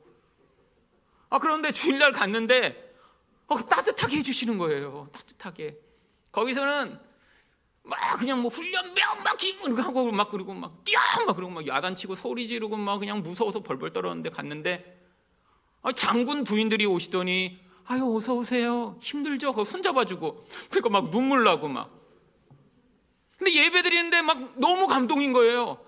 아 1.29 1.39
그런데 1.39 1.71
주일날 1.71 2.13
갔는데 2.13 2.95
어, 3.47 3.59
따뜻하게 3.59 4.17
해주시는 4.19 4.57
거예요. 4.57 5.09
따뜻하게. 5.13 5.79
거기서는 6.33 6.99
막 7.83 8.19
그냥 8.19 8.41
뭐 8.41 8.51
훈련병 8.51 9.23
막 9.23 9.37
기분 9.37 9.79
하고 9.79 10.11
막 10.11 10.31
그리고 10.31 10.55
막 10.55 10.83
뛰어 10.83 10.99
막 11.27 11.37
그러고 11.37 11.53
막 11.53 11.67
야단치고 11.67 12.15
소리 12.15 12.49
지르고 12.49 12.79
막 12.79 13.01
그냥 13.01 13.23
무서워서 13.23 13.63
벌벌 13.63 13.93
떨었는데 13.93 14.31
갔는데 14.31 14.99
아, 15.83 15.93
장군 15.93 16.43
부인들이 16.45 16.87
오시더니 16.87 17.66
아유 17.87 18.15
어서 18.15 18.35
오세요 18.35 18.97
힘들죠? 19.01 19.53
그 19.53 19.65
손잡아주고 19.65 20.45
그러니까 20.71 20.89
막 20.91 21.11
눈물 21.11 21.45
나고 21.45 21.69
막 21.69 21.97
근데 23.39 23.53
예배 23.53 23.83
드리는데 23.83 24.23
막 24.23 24.59
너무 24.59 24.87
감동인 24.87 25.33
거예요. 25.33 25.79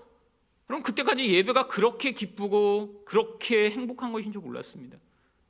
그럼 0.67 0.83
그때까지 0.83 1.27
예배가 1.27 1.67
그렇게 1.67 2.11
기쁘고 2.11 3.03
그렇게 3.03 3.71
행복한 3.71 4.13
것인 4.13 4.31
줄 4.31 4.41
몰랐습니다. 4.41 4.99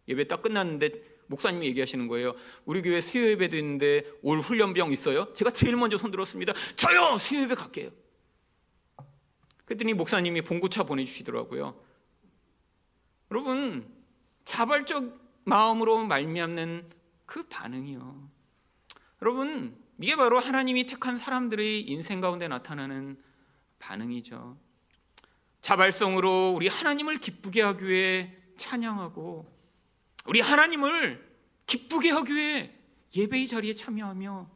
예배 0.07 0.27
딱 0.27 0.41
끝났는데 0.41 1.19
목사님이 1.27 1.67
얘기하시는 1.67 2.07
거예요. 2.07 2.33
우리 2.65 2.81
교회 2.81 3.01
수요 3.01 3.27
예배도 3.27 3.57
있는데 3.57 4.03
올 4.21 4.39
훈련병 4.39 4.93
있어요? 4.93 5.31
제가 5.33 5.51
제일 5.51 5.75
먼저 5.75 5.97
손 5.97 6.09
들었습니다. 6.09 6.53
저요 6.77 7.17
수요 7.17 7.41
예배 7.41 7.55
갈게요. 7.55 7.89
그랬더니 9.65 9.93
목사님이 9.93 10.41
봉고차 10.41 10.83
보내주시더라고요. 10.83 11.79
여러분 13.29 13.85
자발적 14.45 15.18
마음으로 15.49 16.05
말미암는 16.05 16.89
그 17.25 17.43
반응이요. 17.43 18.29
여러분 19.21 19.77
이게 19.99 20.15
바로 20.15 20.39
하나님이 20.39 20.85
택한 20.85 21.17
사람들의 21.17 21.81
인생 21.81 22.21
가운데 22.21 22.47
나타나는 22.47 23.21
반응이죠. 23.79 24.57
자발성으로 25.61 26.53
우리 26.55 26.67
하나님을 26.67 27.17
기쁘게 27.17 27.61
하기 27.61 27.85
위해 27.85 28.33
찬양하고 28.57 29.45
우리 30.25 30.39
하나님을 30.39 31.27
기쁘게 31.65 32.11
하기 32.11 32.33
위해 32.33 32.73
예배의 33.15 33.47
자리에 33.47 33.73
참여하며 33.73 34.49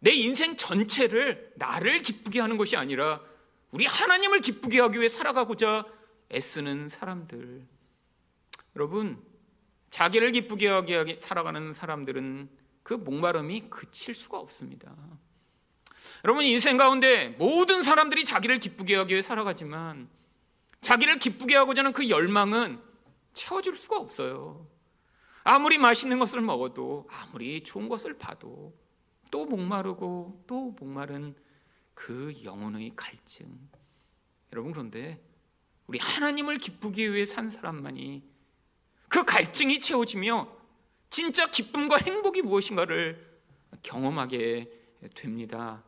내 0.00 0.12
인생 0.12 0.56
전체를 0.56 1.52
나를 1.56 2.00
기쁘게 2.00 2.40
하는 2.40 2.56
것이 2.56 2.76
아니라 2.76 3.20
우리 3.72 3.84
하나님을 3.84 4.40
기쁘게 4.40 4.80
하기 4.80 4.98
위해 4.98 5.08
살아가고자 5.08 5.84
애쓰는 6.32 6.88
사람들. 6.88 7.66
여러분, 8.76 9.22
자기를 9.90 10.32
기쁘게 10.32 10.68
하게 10.68 11.18
살아가는 11.20 11.72
사람들은 11.72 12.48
그 12.82 12.94
목마름이 12.94 13.70
그칠 13.70 14.14
수가 14.14 14.38
없습니다. 14.38 14.94
여러분 16.24 16.44
인생 16.44 16.76
가운데 16.76 17.28
모든 17.38 17.82
사람들이 17.82 18.24
자기를 18.24 18.58
기쁘게 18.58 18.94
하기 18.96 19.12
위해 19.12 19.22
살아가지만 19.22 20.08
자기를 20.80 21.18
기쁘게 21.18 21.56
하고자 21.56 21.80
하는 21.80 21.92
그 21.92 22.08
열망은 22.08 22.80
채워줄 23.34 23.76
수가 23.76 23.96
없어요. 23.96 24.66
아무리 25.44 25.78
맛있는 25.78 26.18
것을 26.18 26.40
먹어도 26.40 27.08
아무리 27.10 27.62
좋은 27.62 27.88
것을 27.88 28.18
봐도 28.18 28.74
또 29.30 29.46
목마르고 29.46 30.44
또 30.46 30.76
목마른 30.78 31.34
그 31.94 32.34
영혼의 32.44 32.92
갈증. 32.94 33.46
여러분 34.52 34.72
그런데 34.72 35.22
우리 35.86 35.98
하나님을 35.98 36.58
기쁘기 36.58 37.12
위해 37.12 37.26
산 37.26 37.50
사람만이 37.50 38.22
그 39.08 39.24
갈증이 39.24 39.80
채워지며 39.80 40.48
진짜 41.10 41.46
기쁨과 41.46 41.96
행복이 41.96 42.42
무엇인가를 42.42 43.26
경험하게 43.82 44.70
됩니다. 45.14 45.82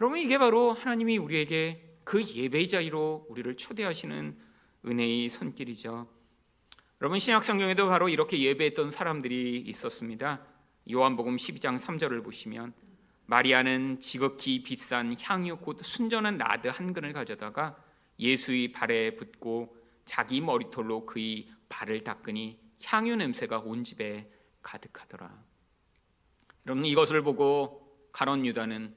여러분 0.00 0.18
이게 0.18 0.38
바로 0.38 0.72
하나님이 0.72 1.18
우리에게 1.18 1.98
그 2.04 2.24
예배의 2.24 2.68
자리로 2.68 3.26
우리를 3.28 3.54
초대하시는 3.56 4.36
은혜의 4.86 5.28
손길이죠. 5.28 6.08
여러분 7.00 7.18
신약 7.18 7.44
성경에도 7.44 7.88
바로 7.88 8.08
이렇게 8.08 8.38
예배했던 8.38 8.90
사람들이 8.90 9.62
있었습니다. 9.66 10.44
요한복음 10.90 11.36
12장 11.36 11.78
3절을 11.78 12.24
보시면 12.24 12.72
마리아는 13.26 14.00
지극히 14.00 14.62
비싼 14.62 15.14
향유 15.20 15.58
곧 15.58 15.78
순전한 15.82 16.36
나드 16.36 16.68
한 16.68 16.92
근을 16.92 17.12
가져다가 17.12 17.76
예수의 18.18 18.72
발에 18.72 19.14
붓고 19.16 19.76
자기 20.04 20.40
머리털로 20.40 21.06
그의 21.06 21.48
발을 21.70 22.04
닦으니 22.04 22.60
향유 22.84 23.16
냄새가 23.16 23.60
온 23.60 23.82
집에 23.84 24.30
가득하더라. 24.60 25.42
여러분 26.66 26.84
이것을 26.84 27.22
보고 27.22 28.08
가론 28.12 28.44
유다는 28.44 28.94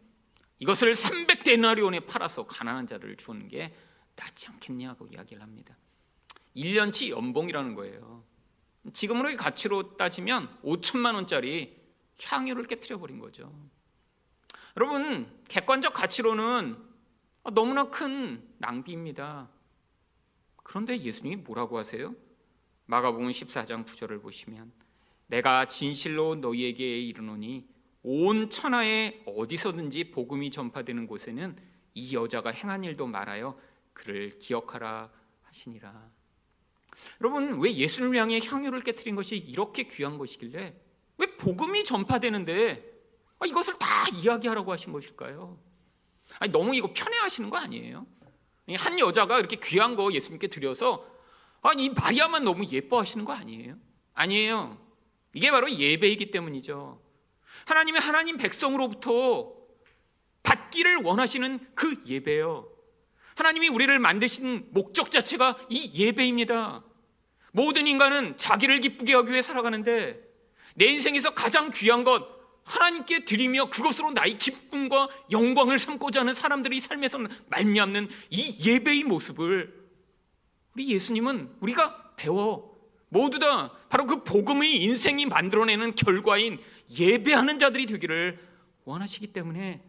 이것을 0.60 0.94
300데나리온에 0.94 2.06
팔아서 2.06 2.46
가난한 2.46 2.88
자를 2.88 3.16
주는 3.16 3.48
게 3.48 3.74
낫지 4.16 4.50
않겠냐고 4.50 5.08
이야기를 5.08 5.42
합니다. 5.42 5.78
1년치 6.56 7.10
연봉이라는 7.10 7.76
거예요. 7.76 8.24
지금으로의 8.92 9.38
가치로 9.38 9.96
따지면 9.96 10.60
5천만 10.64 11.16
원짜리 11.16 11.82
향유를 12.22 12.66
깨뜨려 12.66 13.00
버린 13.00 13.20
거죠. 13.20 13.54
여러분 14.76 15.42
객관적 15.48 15.94
가치로는 15.94 16.78
너무나 17.54 17.90
큰 17.90 18.48
낭비입니다. 18.58 19.50
그런데 20.64 20.98
예수님이 20.98 21.38
뭐라고 21.38 21.78
하세요? 21.78 22.16
마가복음 22.86 23.30
14장 23.30 23.86
9절을 23.86 24.22
보시면 24.22 24.72
내가 25.28 25.68
진실로 25.68 26.36
너희에게 26.36 27.00
이르노니 27.00 27.68
온 28.04 28.50
천하에 28.50 29.24
어디서든지 29.26 30.12
복음이 30.12 30.52
전파되는 30.52 31.08
곳에는 31.08 31.56
이 31.94 32.16
여자가 32.16 32.50
행한 32.52 32.84
일도 32.84 33.08
말하여 33.08 33.58
그를 33.94 34.38
기억하라 34.38 35.10
하시니라. 35.44 36.10
여러분 37.22 37.60
왜 37.62 37.74
예수를 37.74 38.16
향해 38.18 38.40
향유를 38.40 38.82
깨뜨린 38.82 39.16
것이 39.16 39.38
이렇게 39.38 39.84
귀한 39.84 40.18
것이길래 40.18 40.76
왜 41.18 41.38
복음이 41.38 41.86
전파되는데 41.86 42.92
아, 43.40 43.46
이것을 43.46 43.78
다 43.80 43.88
이야기하라고 44.14 44.72
하신 44.72 44.94
것일까요? 44.94 45.58
아니, 46.40 46.52
너무 46.52 46.76
이거 46.76 46.92
편애하시는 46.94 47.50
거 47.50 47.58
아니에요? 47.58 48.06
한 48.78 49.00
여자가 49.00 49.40
이렇게 49.40 49.58
귀한 49.62 49.96
거 49.96 50.12
예수님께 50.14 50.48
드려서 50.48 51.13
아니 51.64 51.90
마리아만 51.90 52.44
너무 52.44 52.66
예뻐하시는 52.66 53.26
거 53.26 53.34
아니에요? 53.34 53.76
아니에요. 54.14 54.78
이게 55.34 55.50
바로 55.50 55.72
예배이기 55.72 56.30
때문이죠. 56.30 57.02
하나님의 57.66 58.02
하나님 58.02 58.38
백성으로부터 58.38 59.54
받기를 60.44 60.98
원하시는 60.98 61.60
그 61.74 62.04
예배요. 62.06 62.70
하나님이 63.36 63.70
우리를 63.70 63.98
만드신 63.98 64.68
목적 64.72 65.10
자체가 65.10 65.58
이 65.70 65.92
예배입니다. 65.96 66.84
모든 67.52 67.88
인간은 67.88 68.38
자기를 68.38 68.82
기쁘게 68.82 69.14
하기 69.14 69.32
위해 69.32 69.42
살아가는데 69.42 70.22
내 70.76 70.86
인생에서 70.86 71.34
가장 71.34 71.72
귀한 71.74 72.04
것 72.04 72.28
하나님께 72.66 73.26
드리며 73.26 73.70
그것으로 73.70 74.12
나의 74.12 74.38
기쁨과 74.38 75.10
영광을 75.32 75.78
삼고자 75.78 76.22
하는 76.22 76.34
사람들의 76.34 76.80
삶에서 76.80 77.20
말미암는 77.48 78.10
이 78.30 78.70
예배의 78.70 79.04
모습을 79.04 79.83
우리 80.76 80.90
예수님은 80.90 81.58
우리가 81.60 82.14
배워 82.16 82.74
모두 83.10 83.38
다 83.40 83.72
바로 83.90 84.08
그 84.08 84.24
복음의 84.24 84.84
인생이 84.84 85.28
만들어내는 85.28 85.96
결과인 85.96 86.60
예배하는 86.98 87.60
자들이 87.60 87.86
되기를 87.86 88.40
원하시기 88.86 89.28
때문에 89.28 89.84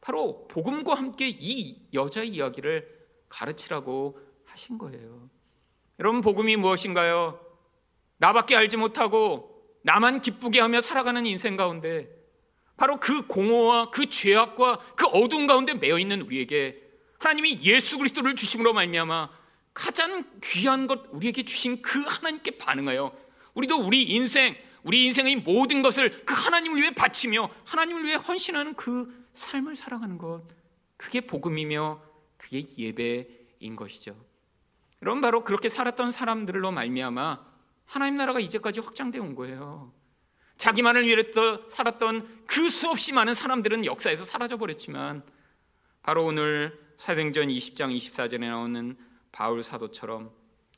바로 0.00 0.46
복음과 0.48 0.94
함께 0.94 1.28
이 1.28 1.80
여자의 1.92 2.28
이야기를 2.28 2.88
가르치라고 3.28 4.18
하신 4.44 4.78
거예요. 4.78 5.28
여러분 5.98 6.20
복음이 6.20 6.56
무엇인가요? 6.56 7.40
나밖에 8.18 8.56
알지 8.56 8.76
못하고 8.76 9.50
나만 9.82 10.20
기쁘게 10.20 10.60
하며 10.60 10.80
살아가는 10.80 11.24
인생 11.26 11.56
가운데 11.56 12.08
바로 12.76 12.98
그 13.00 13.26
공허와 13.26 13.90
그 13.90 14.06
죄악과 14.06 14.78
그 14.96 15.06
어두운 15.06 15.46
가운데 15.46 15.74
매여 15.74 15.98
있는 15.98 16.22
우리에게 16.22 16.80
하나님이 17.18 17.58
예수 17.62 17.98
그리스도를 17.98 18.36
주심으로 18.36 18.72
말미암아 18.72 19.41
가장 19.74 20.24
귀한 20.42 20.86
것 20.86 21.02
우리에게 21.10 21.44
주신 21.44 21.80
그 21.82 22.00
하나님께 22.02 22.58
반응하여 22.58 23.16
우리도 23.54 23.78
우리 23.78 24.02
인생, 24.04 24.56
우리 24.82 25.06
인생의 25.06 25.36
모든 25.36 25.82
것을 25.82 26.24
그 26.24 26.34
하나님을 26.34 26.80
위해 26.80 26.94
바치며 26.94 27.50
하나님을 27.64 28.04
위해 28.04 28.14
헌신하는 28.14 28.74
그 28.74 29.26
삶을 29.34 29.76
살아가는 29.76 30.18
것. 30.18 30.42
그게 30.96 31.20
복음이며 31.20 32.00
그게 32.36 32.66
예배인 32.76 33.76
것이죠. 33.76 34.16
여러분 35.02 35.20
바로 35.20 35.42
그렇게 35.42 35.68
살았던 35.68 36.10
사람들로 36.10 36.70
말미암아 36.70 37.44
하나님 37.86 38.16
나라가 38.16 38.40
이제까지 38.40 38.80
확장되어 38.80 39.22
온 39.22 39.34
거예요. 39.34 39.92
자기만을 40.56 41.04
위해 41.04 41.16
살았던 41.70 42.44
그 42.46 42.68
수없이 42.68 43.12
많은 43.12 43.34
사람들은 43.34 43.84
역사에서 43.84 44.24
사라져 44.24 44.58
버렸지만 44.58 45.24
바로 46.02 46.24
오늘 46.24 46.78
사도행전 46.98 47.48
20장 47.48 47.94
24절에 47.96 48.40
나오는 48.40 48.96
바울 49.32 49.62
사도처럼 49.62 50.30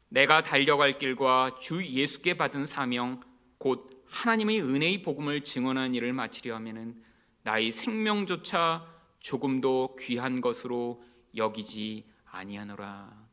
내가 0.09 0.43
달려갈 0.43 0.99
길과 0.99 1.57
주 1.61 1.85
예수께 1.85 2.37
받은 2.37 2.67
사명 2.67 3.21
곧 3.59 4.05
하나님의 4.07 4.63
은혜의 4.63 5.03
복음을 5.03 5.43
증언한 5.43 5.95
일을 5.95 6.13
마치려 6.13 6.55
하면은 6.55 7.03
나의 7.43 7.73
생명조차 7.73 8.87
조금도 9.19 9.97
귀한 9.99 10.41
것으로 10.41 11.03
여기지 11.37 12.09
아니하노라. 12.27 13.25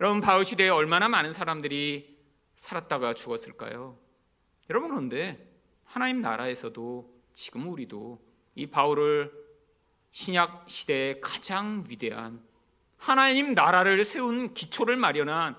여러분 0.00 0.20
바울 0.20 0.44
시대에 0.44 0.68
얼마나 0.68 1.08
많은 1.08 1.32
사람들이 1.32 2.16
살았다가 2.56 3.14
죽었을까요? 3.14 3.98
여러분 4.70 4.90
그런데 4.90 5.60
하나님 5.84 6.20
나라에서도 6.20 7.14
지금 7.32 7.68
우리도 7.68 8.24
이 8.54 8.66
바울을 8.66 9.32
신약 10.10 10.64
시대의 10.68 11.20
가장 11.20 11.84
위대한 11.88 12.45
하나님 12.96 13.54
나라를 13.54 14.04
세운 14.04 14.54
기초를 14.54 14.96
마련한 14.96 15.56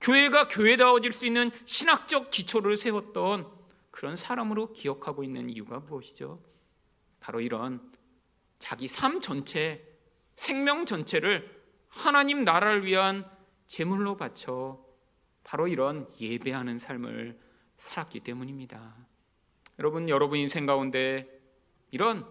교회가 0.00 0.48
교회다워질 0.48 1.12
수 1.12 1.26
있는 1.26 1.50
신학적 1.66 2.30
기초를 2.30 2.76
세웠던 2.76 3.46
그런 3.90 4.16
사람으로 4.16 4.72
기억하고 4.72 5.22
있는 5.22 5.50
이유가 5.50 5.80
무엇이죠? 5.80 6.40
바로 7.20 7.40
이런 7.40 7.80
자기 8.58 8.88
삶 8.88 9.20
전체, 9.20 9.86
생명 10.36 10.86
전체를 10.86 11.60
하나님 11.88 12.44
나라를 12.44 12.86
위한 12.86 13.28
제물로 13.66 14.16
바쳐 14.16 14.82
바로 15.44 15.68
이런 15.68 16.08
예배하는 16.20 16.78
삶을 16.78 17.38
살았기 17.78 18.20
때문입니다. 18.20 18.94
여러분, 19.78 20.08
여러분 20.08 20.38
인생 20.38 20.66
가운데 20.66 21.40
이런 21.90 22.24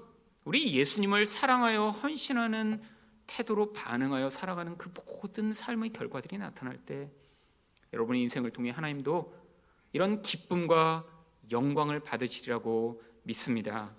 우리 0.45 0.73
예수님을 0.73 1.25
사랑하여 1.25 1.89
헌신하는 1.89 2.81
태도로 3.29 3.73
반응하여 3.73 4.31
살아가는 4.31 4.75
그 4.77 4.91
모든 4.95 5.53
삶의 5.53 5.93
결과들이 5.93 6.39
나타날 6.39 6.77
때 6.77 7.11
여러분의 7.93 8.23
인생을 8.23 8.49
통해 8.49 8.71
하나님도 8.71 9.35
이런 9.93 10.23
기쁨과 10.23 11.05
영광을 11.51 11.99
받으시리라고 11.99 13.03
믿습니다. 13.23 13.91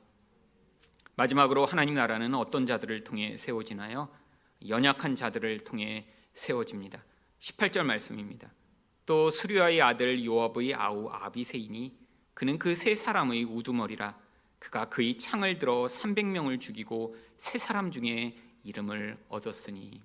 마지막으로 1.14 1.64
하나님 1.64 1.94
나라는 1.94 2.34
어떤 2.34 2.66
자들을 2.66 3.04
통해 3.04 3.36
세워지나요? 3.36 4.08
연약한 4.68 5.14
자들을 5.14 5.60
통해 5.60 6.12
세워집니다. 6.34 7.04
18절 7.38 7.84
말씀입니다. 7.84 8.52
또 9.06 9.30
수리아의 9.30 9.80
아들 9.80 10.24
요압의 10.24 10.74
아우 10.74 11.08
아비세이니 11.08 11.98
그는 12.34 12.58
그 12.58 12.74
세 12.74 12.94
사람의 12.94 13.44
우두머리라 13.44 14.18
그가 14.58 14.88
그의 14.88 15.18
창을 15.18 15.58
들어 15.58 15.86
300명을 15.86 16.60
죽이고 16.60 17.16
세 17.38 17.58
사람 17.58 17.90
중에 17.90 18.36
이름을 18.64 19.18
얻었으니 19.28 20.00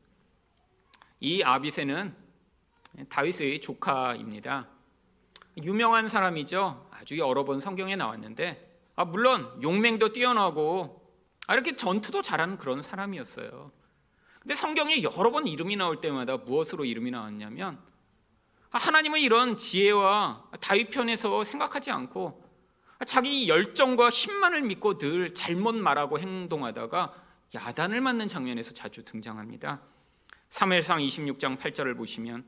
이 1.20 1.44
아비세는 1.44 2.16
다윗의 3.10 3.62
조카입니다. 3.62 4.68
유명한 5.64 6.08
사람이죠. 6.08 6.90
아주 6.92 7.18
여러 7.18 7.44
번 7.46 7.60
성경에 7.60 7.96
나왔는데 7.96 8.66
아, 8.96 9.06
물론 9.06 9.62
용맹도 9.62 10.14
뛰어나고 10.14 11.02
아, 11.48 11.54
이렇게 11.54 11.76
전투도 11.76 12.22
잘하는 12.22 12.58
그런 12.58 12.82
사람이었어요. 12.82 13.72
근데 14.40 14.56
성경에 14.56 15.02
여러 15.04 15.32
번 15.32 15.48
이름이 15.48 15.76
나올 15.76 16.02
때마다 16.02 16.38
무엇으로 16.38 16.86
이름이 16.86 17.12
나왔냐면 17.12 17.80
아, 18.72 18.78
하나님은 18.78 19.20
이런 19.20 19.58
지혜와 19.58 20.50
다윗 20.62 20.90
편에서 20.92 21.44
생각하지 21.44 21.92
않고 21.92 22.44
자기 23.06 23.50
열정과 23.50 24.10
힘만을 24.10 24.62
믿고 24.62 24.98
늘 24.98 25.34
잘못 25.34 25.76
말하고 25.76 26.20
행동하다가 26.20 27.25
야단을 27.56 28.02
맞는 28.02 28.28
장면에서 28.28 28.74
자주 28.74 29.04
등장합니다. 29.04 29.82
3회상 30.50 31.06
26장 31.08 31.58
8절을 31.58 31.98
보시면 31.98 32.46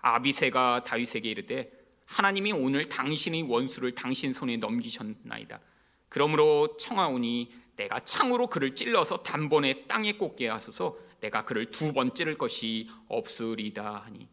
아비세가 0.00 0.84
다윗에게 0.84 1.30
이르되 1.30 1.70
하나님이 2.06 2.52
오늘 2.52 2.88
당신의 2.88 3.42
원수를 3.42 3.92
당신 3.92 4.32
손에 4.32 4.56
넘기셨나이다. 4.56 5.60
그러므로 6.08 6.76
청하오니 6.76 7.52
내가 7.76 8.00
창으로 8.00 8.48
그를 8.48 8.74
찔러서 8.74 9.22
단번에 9.22 9.86
땅에 9.86 10.12
꽂게 10.14 10.48
하소서 10.48 10.98
내가 11.20 11.44
그를 11.44 11.70
두 11.70 11.92
번 11.92 12.14
찌를 12.14 12.36
것이 12.36 12.88
없으리다 13.08 14.02
하니 14.04 14.28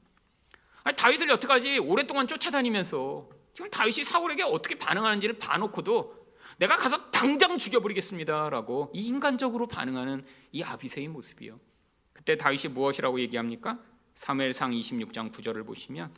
아니, 0.84 0.96
다윗을 0.96 1.30
여태까지 1.30 1.80
오랫동안 1.80 2.28
쫓아다니면서 2.28 3.30
지금 3.54 3.70
다윗이 3.70 4.04
사울에게 4.04 4.44
어떻게 4.44 4.76
반응하는지를 4.76 5.38
봐놓고도 5.38 6.17
내가 6.58 6.76
가서 6.76 7.12
당장 7.12 7.58
죽여버리겠습니다라고 7.58 8.91
이 8.93 9.08
인간적으로 9.08 9.67
반응하는 9.67 10.26
이 10.52 10.63
아비세의 10.63 11.08
모습이요. 11.08 11.60
그때 12.13 12.36
다윗이 12.36 12.74
무엇이라고 12.74 13.20
얘기합니까? 13.22 13.80
사무엘상 14.15 14.72
26장 14.72 15.32
9절을 15.32 15.65
보시면 15.65 16.12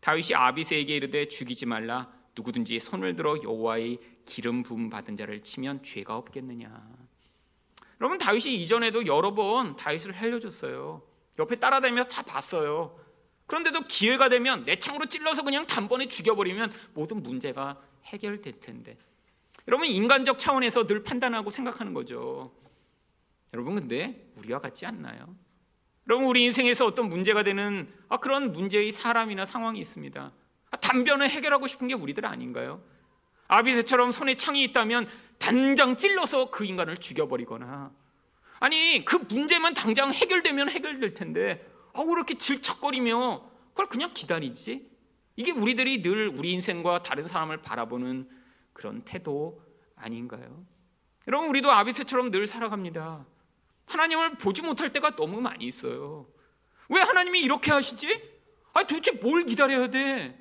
다윗이 0.00 0.34
아비세에게 0.34 0.96
이르되 0.96 1.26
죽이지 1.26 1.66
말라 1.66 2.12
누구든지 2.36 2.78
손을 2.78 3.16
들어 3.16 3.36
여호와의 3.42 3.98
기름 4.26 4.62
부음 4.62 4.90
받은 4.90 5.16
자를 5.16 5.42
치면 5.42 5.82
죄가 5.82 6.16
없겠느냐. 6.16 7.06
여러분 8.00 8.18
다윗이 8.18 8.54
이전에도 8.56 9.06
여러 9.06 9.34
번 9.34 9.74
다윗을 9.76 10.12
살려줬어요. 10.12 11.02
옆에 11.38 11.56
따라다니면서 11.56 12.10
다 12.10 12.22
봤어요. 12.22 12.98
그런데도 13.46 13.82
기회가 13.82 14.28
되면 14.28 14.64
내 14.64 14.76
창으로 14.76 15.06
찔러서 15.06 15.42
그냥 15.42 15.66
단번에 15.66 16.08
죽여버리면 16.08 16.72
모든 16.92 17.22
문제가 17.22 17.80
해결될 18.04 18.60
텐데. 18.60 18.98
여러분 19.68 19.86
인간적 19.86 20.38
차원에서 20.38 20.86
늘 20.86 21.02
판단하고 21.02 21.50
생각하는 21.50 21.92
거죠. 21.92 22.52
여러분 23.52 23.74
근데 23.74 24.30
우리와 24.38 24.60
같지 24.60 24.86
않나요? 24.86 25.34
여러분 26.08 26.26
우리 26.26 26.44
인생에서 26.44 26.86
어떤 26.86 27.08
문제가 27.08 27.42
되는 27.42 27.92
아, 28.08 28.18
그런 28.18 28.52
문제의 28.52 28.92
사람이나 28.92 29.44
상황이 29.44 29.80
있습니다. 29.80 30.32
아, 30.70 30.76
단변을 30.76 31.28
해결하고 31.30 31.66
싶은 31.66 31.88
게 31.88 31.94
우리들 31.94 32.26
아닌가요? 32.26 32.80
아비세처럼 33.48 34.12
손에 34.12 34.34
창이 34.36 34.62
있다면 34.64 35.08
단장 35.38 35.96
찔러서 35.96 36.50
그 36.50 36.64
인간을 36.64 36.96
죽여버리거나 36.96 37.92
아니 38.58 39.04
그 39.04 39.16
문제만 39.16 39.74
당장 39.74 40.12
해결되면 40.12 40.70
해결될 40.70 41.14
텐데 41.14 41.66
아, 41.92 42.02
왜 42.02 42.12
이렇게 42.12 42.38
질척거리며 42.38 43.50
그걸 43.70 43.88
그냥 43.88 44.12
기다리지? 44.14 44.88
이게 45.34 45.50
우리들이 45.50 46.02
늘 46.02 46.28
우리 46.28 46.52
인생과 46.52 47.02
다른 47.02 47.26
사람을 47.26 47.58
바라보는 47.62 48.28
그런 48.76 49.00
태도 49.04 49.62
아닌가요? 49.96 50.66
여러분 51.26 51.48
우리도 51.48 51.70
아비세처럼 51.72 52.30
늘 52.30 52.46
살아갑니다. 52.46 53.24
하나님을 53.86 54.36
보지 54.36 54.60
못할 54.60 54.92
때가 54.92 55.16
너무 55.16 55.40
많이 55.40 55.64
있어요. 55.64 56.26
왜 56.90 57.00
하나님이 57.00 57.40
이렇게 57.40 57.72
하시지? 57.72 58.06
아, 58.74 58.82
도대체 58.82 59.12
뭘 59.12 59.46
기다려야 59.46 59.88
돼? 59.88 60.38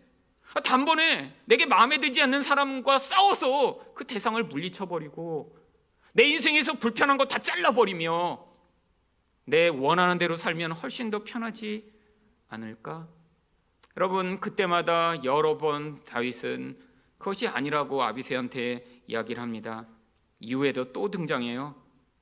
아, 0.53 0.59
단번에 0.59 1.33
내게 1.45 1.65
마음에 1.65 1.97
들지 1.99 2.21
않는 2.21 2.43
사람과 2.43 2.99
싸워서 2.99 3.93
그 3.95 4.05
대상을 4.05 4.43
물리쳐버리고 4.43 5.57
내 6.11 6.25
인생에서 6.25 6.73
불편한 6.73 7.15
거 7.15 7.25
다 7.25 7.39
잘라버리며 7.39 8.45
내 9.45 9.69
원하는 9.69 10.17
대로 10.17 10.35
살면 10.35 10.73
훨씬 10.73 11.09
더 11.09 11.23
편하지 11.23 11.89
않을까? 12.49 13.07
여러분 13.95 14.41
그때마다 14.41 15.23
여러 15.23 15.57
번 15.57 16.03
다윗은 16.03 16.84
그것이 17.25 17.47
아니라고 17.47 18.03
아비세한테 18.03 19.01
이야기를 19.07 19.41
합니다. 19.41 19.87
이후에도 20.39 20.93
또 20.93 21.09
등장해요. 21.09 21.73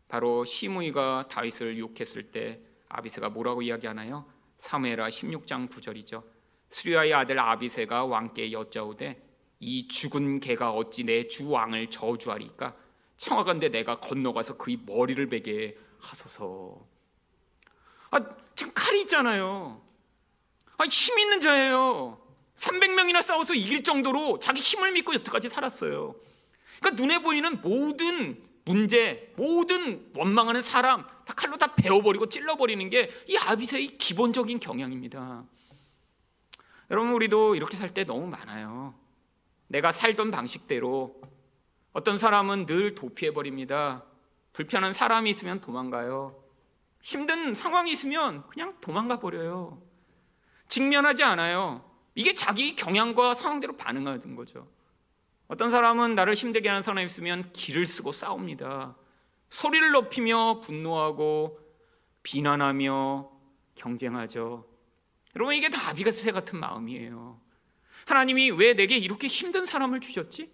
바로 0.08 0.46
시므이가 0.46 1.28
다윗을 1.28 1.78
욕했을 1.78 2.32
때 2.32 2.62
아비세가 2.88 3.28
뭐라고 3.28 3.62
이야기하나요? 3.64 4.26
사무엘하 4.60 5.10
16장 5.10 5.70
9절이죠. 5.70 6.24
수리아의 6.70 7.14
아들 7.14 7.38
아비세가 7.38 8.06
왕께 8.06 8.54
여짜오되 8.54 9.22
이 9.60 9.90
죽은 9.90 10.40
개가 10.40 10.72
어찌 10.72 11.04
내 11.04 11.28
주 11.28 11.50
왕을 11.50 11.90
저주하리까? 11.90 12.74
청하건대 13.18 13.72
내가 13.72 14.00
건너가서 14.00 14.56
그의 14.56 14.80
머리를 14.86 15.28
베게 15.28 15.78
하소서. 16.00 16.80
아, 18.12 18.22
지금 18.56 18.72
칼이 18.74 19.02
있잖아요. 19.02 19.82
아, 20.78 20.86
힘 20.86 21.20
있는 21.20 21.42
자예요. 21.42 22.23
300명이나 22.58 23.22
싸워서 23.22 23.54
이길 23.54 23.84
정도로 23.84 24.40
자기 24.40 24.62
힘을 24.62 24.92
믿고 24.94 25.14
여태까지 25.14 25.50
살았어요. 25.50 26.16
그러니까 26.80 27.02
눈에 27.02 27.20
보이는 27.22 27.62
모든 27.62 28.44
문제, 28.66 29.34
모든 29.36 30.10
원망하는 30.16 30.62
사람 30.62 31.06
다 31.06 31.34
칼로 31.36 31.58
다 31.58 31.74
베어버리고 31.76 32.30
찔러버리는 32.30 32.90
게 32.90 33.10
이 33.28 33.38
아비세의 33.38 33.98
기본적인 33.98 34.60
경향입니다. 34.60 35.44
여러분 36.92 37.12
우리도 37.14 37.56
이렇게 37.56 37.76
살 37.76 37.90
때 37.94 38.06
너무 38.06 38.28
많아요. 38.28 38.94
내가 39.68 39.92
살던 39.92 40.32
방식대로 40.32 41.20
어떤 41.92 42.18
사람은 42.18 42.66
늘 42.66 42.96
도피해 42.96 43.34
버립니다. 43.34 44.04
불편한 44.54 44.94
사람이 44.94 45.30
있으면 45.32 45.60
도망가요. 45.62 46.42
힘든 47.02 47.56
상황이 47.56 47.92
있으면 47.92 48.48
그냥 48.48 48.78
도망가 48.82 49.20
버려요. 49.20 49.82
직면하지 50.70 51.24
않아요. 51.24 51.84
이게 52.16 52.34
자기 52.34 52.76
경향과 52.76 53.34
상황대로 53.34 53.76
반응하는 53.76 54.36
거죠. 54.36 54.68
어떤 55.48 55.70
사람은 55.70 56.16
나를 56.16 56.36
힘들게 56.36 56.70
하는 56.70 56.84
사람이 56.84 57.06
있으면 57.06 57.52
길을 57.54 57.86
쓰고 57.86 58.12
싸웁니다. 58.12 58.96
소리를 59.50 59.92
높이며 59.92 60.60
분노하고 60.62 61.60
비난하며 62.24 63.30
경쟁하죠. 63.76 64.66
여러분 65.36 65.56
이게 65.56 65.70
다 65.70 65.90
아비가스 65.90 66.32
같은 66.32 66.60
마음이에요. 66.60 67.40
하나님이 68.06 68.52
왜 68.52 68.74
내게 68.74 68.98
이렇게 68.98 69.28
힘든 69.28 69.66
사람을 69.66 70.00
주셨지? 70.00 70.52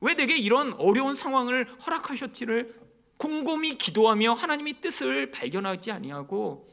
왜 0.00 0.14
내게 0.14 0.36
이런 0.36 0.74
어려운 0.74 1.14
상황을 1.14 1.68
허락하셨지를 1.80 2.74
곰곰이 3.16 3.76
기도하며 3.76 4.34
하나님의 4.34 4.80
뜻을 4.80 5.30
발견하지 5.30 5.90
아니하고 5.92 6.68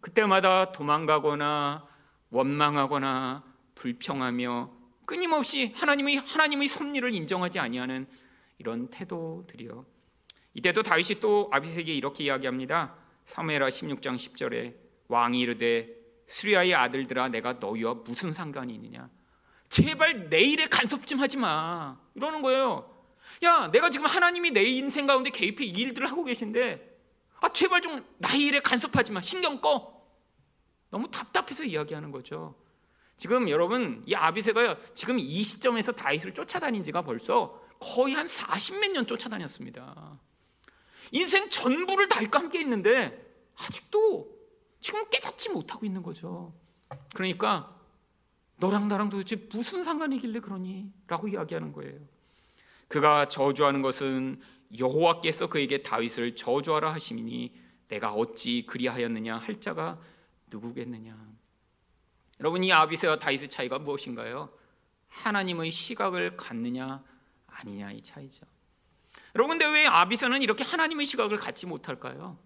그때마다 0.00 0.72
도망가거나 0.72 1.86
원망하거나 2.30 3.44
불평하며 3.74 4.72
끊임없이 5.04 5.72
하나님의 5.76 6.16
하나님의 6.16 6.68
섭리를 6.68 7.14
인정하지 7.14 7.58
아니하는 7.58 8.06
이런 8.58 8.88
태도들이요. 8.88 9.86
이때도 10.54 10.82
다윗이 10.82 11.20
또 11.20 11.48
아비세에게 11.52 11.94
이렇게 11.94 12.24
이야기합니다. 12.24 12.94
사무엘하 13.26 13.68
16장 13.68 14.16
10절에 14.16 14.74
왕이 15.08 15.40
이르되 15.40 15.94
수리아의 16.26 16.74
아들들아 16.74 17.28
내가 17.28 17.54
너희와 17.54 17.94
무슨 17.94 18.32
상관이 18.32 18.74
있느냐? 18.74 19.08
제발 19.68 20.28
내 20.28 20.40
일에 20.40 20.66
간섭 20.66 21.06
좀 21.06 21.20
하지 21.20 21.36
마. 21.36 21.98
이러는 22.14 22.42
거예요. 22.42 22.92
야 23.42 23.68
내가 23.70 23.90
지금 23.90 24.06
하나님이 24.06 24.52
내 24.52 24.62
인생 24.64 25.06
가운데 25.06 25.30
개입해 25.30 25.64
이 25.64 25.70
일들을 25.70 26.10
하고 26.10 26.24
계신데 26.24 26.96
아 27.40 27.48
제발 27.50 27.82
좀 27.82 27.98
나의 28.18 28.44
일에 28.44 28.60
간섭하지 28.60 29.12
마. 29.12 29.20
신경 29.20 29.60
꺼 29.60 29.95
너무 30.96 31.10
답답해서 31.10 31.62
이야기하는 31.62 32.10
거죠 32.10 32.54
지금 33.18 33.50
여러분 33.50 34.02
이 34.06 34.14
아비세가 34.14 34.78
지금 34.94 35.18
이 35.18 35.42
시점에서 35.42 35.92
다윗을 35.92 36.32
쫓아다닌 36.32 36.82
지가 36.82 37.02
벌써 37.02 37.62
거의 37.78 38.14
한 38.14 38.24
40몇 38.24 38.92
년 38.92 39.06
쫓아다녔습니다 39.06 40.18
인생 41.12 41.50
전부를 41.50 42.08
다윗과 42.08 42.38
함께 42.38 42.60
있는데 42.60 43.26
아직도 43.56 44.34
지금 44.80 45.08
깨닫지 45.10 45.50
못하고 45.50 45.86
있는 45.86 46.02
거죠. 46.02 46.54
그러니까 47.14 47.76
너랑 48.56 48.88
나랑 48.88 49.10
도대체 49.10 49.36
무슨 49.50 49.84
상관이길래 49.84 50.40
그러니? 50.40 50.92
라고 51.06 51.28
이야기하는 51.28 51.72
거예요. 51.72 51.98
그가 52.88 53.28
저주하는 53.28 53.82
것은 53.82 54.40
여호와께서 54.78 55.48
그에게 55.48 55.82
다윗을 55.82 56.36
저주하라 56.36 56.92
하시니 56.92 57.54
내가 57.88 58.12
어찌 58.12 58.64
그리하였느냐 58.66 59.36
할 59.36 59.60
자가 59.60 60.00
누구겠느냐. 60.46 61.16
여러분 62.40 62.62
이 62.64 62.72
아비세와 62.72 63.18
다윗의 63.18 63.48
차이가 63.48 63.78
무엇인가요? 63.78 64.50
하나님의 65.08 65.70
시각을 65.70 66.36
갖느냐 66.36 67.02
아니냐 67.46 67.92
이 67.92 68.02
차이죠. 68.02 68.46
여러분 69.34 69.58
근데 69.58 69.72
왜 69.72 69.86
아비세는 69.86 70.42
이렇게 70.42 70.64
하나님의 70.64 71.06
시각을 71.06 71.38
갖지 71.38 71.66
못할까요? 71.66 72.38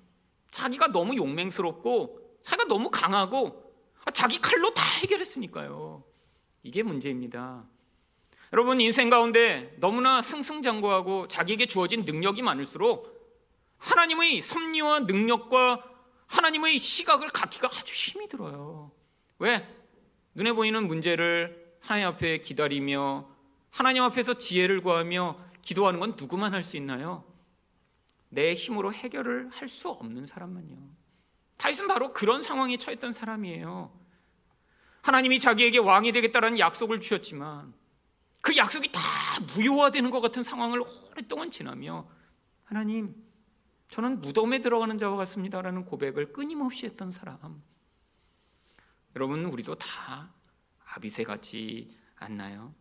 자기가 0.50 0.88
너무 0.88 1.16
용맹스럽고 1.16 2.38
자기가 2.42 2.68
너무 2.68 2.90
강하고 2.90 3.72
자기 4.12 4.40
칼로 4.40 4.72
다 4.74 4.82
해결했으니까요. 5.02 6.04
이게 6.62 6.82
문제입니다. 6.82 7.64
여러분 8.52 8.80
인생 8.80 9.10
가운데 9.10 9.76
너무나 9.78 10.22
승승장구하고 10.22 11.28
자기에게 11.28 11.66
주어진 11.66 12.04
능력이 12.04 12.42
많을수록 12.42 13.20
하나님의 13.78 14.42
섭리와 14.42 15.00
능력과 15.00 15.89
하나님의 16.30 16.78
시각을 16.78 17.28
갖기가 17.28 17.68
아주 17.72 17.92
힘이 17.92 18.28
들어요. 18.28 18.90
왜? 19.38 19.66
눈에 20.34 20.52
보이는 20.52 20.86
문제를 20.86 21.74
하나님 21.80 22.08
앞에 22.08 22.38
기다리며 22.38 23.28
하나님 23.70 24.02
앞에서 24.04 24.34
지혜를 24.34 24.80
구하며 24.80 25.38
기도하는 25.62 25.98
건 26.00 26.14
누구만 26.16 26.54
할 26.54 26.62
수 26.62 26.76
있나요? 26.76 27.24
내 28.28 28.54
힘으로 28.54 28.92
해결을 28.92 29.48
할 29.50 29.68
수 29.68 29.88
없는 29.90 30.26
사람만요. 30.26 30.76
다윗은 31.58 31.88
바로 31.88 32.12
그런 32.12 32.42
상황에 32.42 32.78
처했던 32.78 33.12
사람이에요. 33.12 33.92
하나님이 35.02 35.38
자기에게 35.40 35.78
왕이 35.78 36.12
되겠다라는 36.12 36.58
약속을 36.58 37.00
주셨지만 37.00 37.74
그 38.40 38.56
약속이 38.56 38.92
다 38.92 39.00
무효화되는 39.54 40.10
것 40.10 40.20
같은 40.20 40.42
상황을 40.42 40.80
오랫동안 41.10 41.50
지나며 41.50 42.08
하나님, 42.64 43.14
저는 43.90 44.20
무덤에 44.20 44.60
들어가는 44.60 44.98
자와 44.98 45.16
같습니다라는 45.16 45.84
고백을 45.84 46.32
끊임없이 46.32 46.86
했던 46.86 47.10
사람. 47.10 47.62
여러분, 49.16 49.44
우리도 49.46 49.74
다 49.74 50.32
아비세 50.94 51.24
같지 51.24 51.96
않나요? 52.16 52.72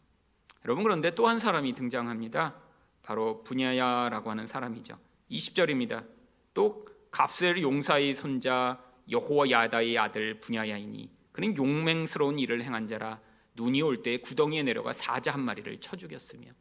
여러분, 0.66 0.84
그런데 0.84 1.14
또 1.16 1.28
한 1.28 1.39
사람이 1.39 1.74
등장합니다. 1.74 2.55
바로 3.01 3.43
분야야라고 3.43 4.30
하는 4.30 4.45
사람이죠. 4.45 4.99
20절입니다. 5.32 6.05
또 6.53 6.86
갑셀 7.12 7.62
용사의 7.62 8.14
손자 8.14 8.84
여호와 9.10 9.49
야다의 9.49 9.97
아들 9.97 10.39
분야야이니 10.39 11.10
그는 11.32 11.57
용맹스러운 11.57 12.38
일을 12.38 12.62
행한 12.62 12.88
자라 12.88 13.20
눈이 13.55 13.82
올 13.82 14.03
때 14.03 14.18
구덩이에 14.18 14.62
내려가 14.64 14.93
사자 14.93 15.34
한 15.34 15.39
마리를 15.39 15.80
쳐 15.80 15.95
죽였으며 15.97 16.51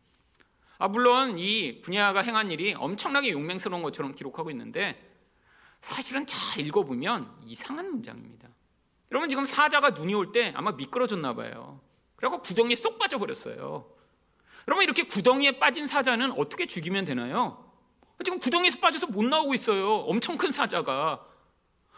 아 0.79 0.87
물론 0.89 1.39
이 1.39 1.81
분야가 1.81 2.21
행한 2.23 2.51
일이 2.51 2.75
엄청나게 2.75 3.31
용맹스러운 3.31 3.83
것처럼 3.83 4.15
기록하고 4.15 4.51
있는데 4.53 5.05
사실은 5.81 6.27
잘 6.27 6.65
읽어보면 6.65 7.37
이상한 7.45 7.91
문장입니다. 7.91 8.49
여러분 9.11 9.29
지금 9.29 9.45
사자가 9.47 9.91
눈이 9.91 10.15
올 10.15 10.33
때 10.33 10.53
아마 10.55 10.73
미끄러졌나 10.73 11.35
봐요. 11.35 11.81
그래서 12.17 12.41
구덩이에 12.43 12.77
쏙 12.77 12.99
빠져버렸어요. 12.99 13.89
여러분 14.69 14.85
이렇게 14.85 15.05
구덩이에 15.05 15.59
빠진 15.59 15.87
사자는 15.87 16.33
어떻게 16.33 16.67
죽이면 16.67 17.05
되나요? 17.07 17.65
지금 18.25 18.39
구덩이에서 18.39 18.79
빠져서 18.81 19.07
못 19.09 19.25
나오고 19.25 19.55
있어요. 19.55 19.97
엄청 20.01 20.37
큰 20.37 20.53
사자가. 20.53 21.25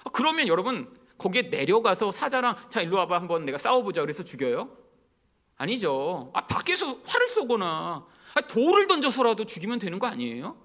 아, 0.05 0.11
그러면 0.12 0.47
여러분 0.49 0.95
거기에 1.18 1.43
내려가서 1.43 2.12
사자랑 2.12 2.57
자 2.70 2.81
일로 2.81 2.97
와봐 2.99 3.16
한번 3.16 3.45
내가 3.45 3.59
싸워보자 3.59 4.01
그래서 4.03 4.22
죽여요? 4.22 4.70
아니죠. 5.57 6.31
아 6.35 6.47
밖에서 6.47 6.99
활을 7.05 7.28
쏘거나 7.28 7.66
아, 7.66 8.07
돌을 8.49 8.87
던져서라도 8.87 9.45
죽이면 9.45 9.78
되는 9.78 9.99
거 9.99 10.07
아니에요? 10.07 10.57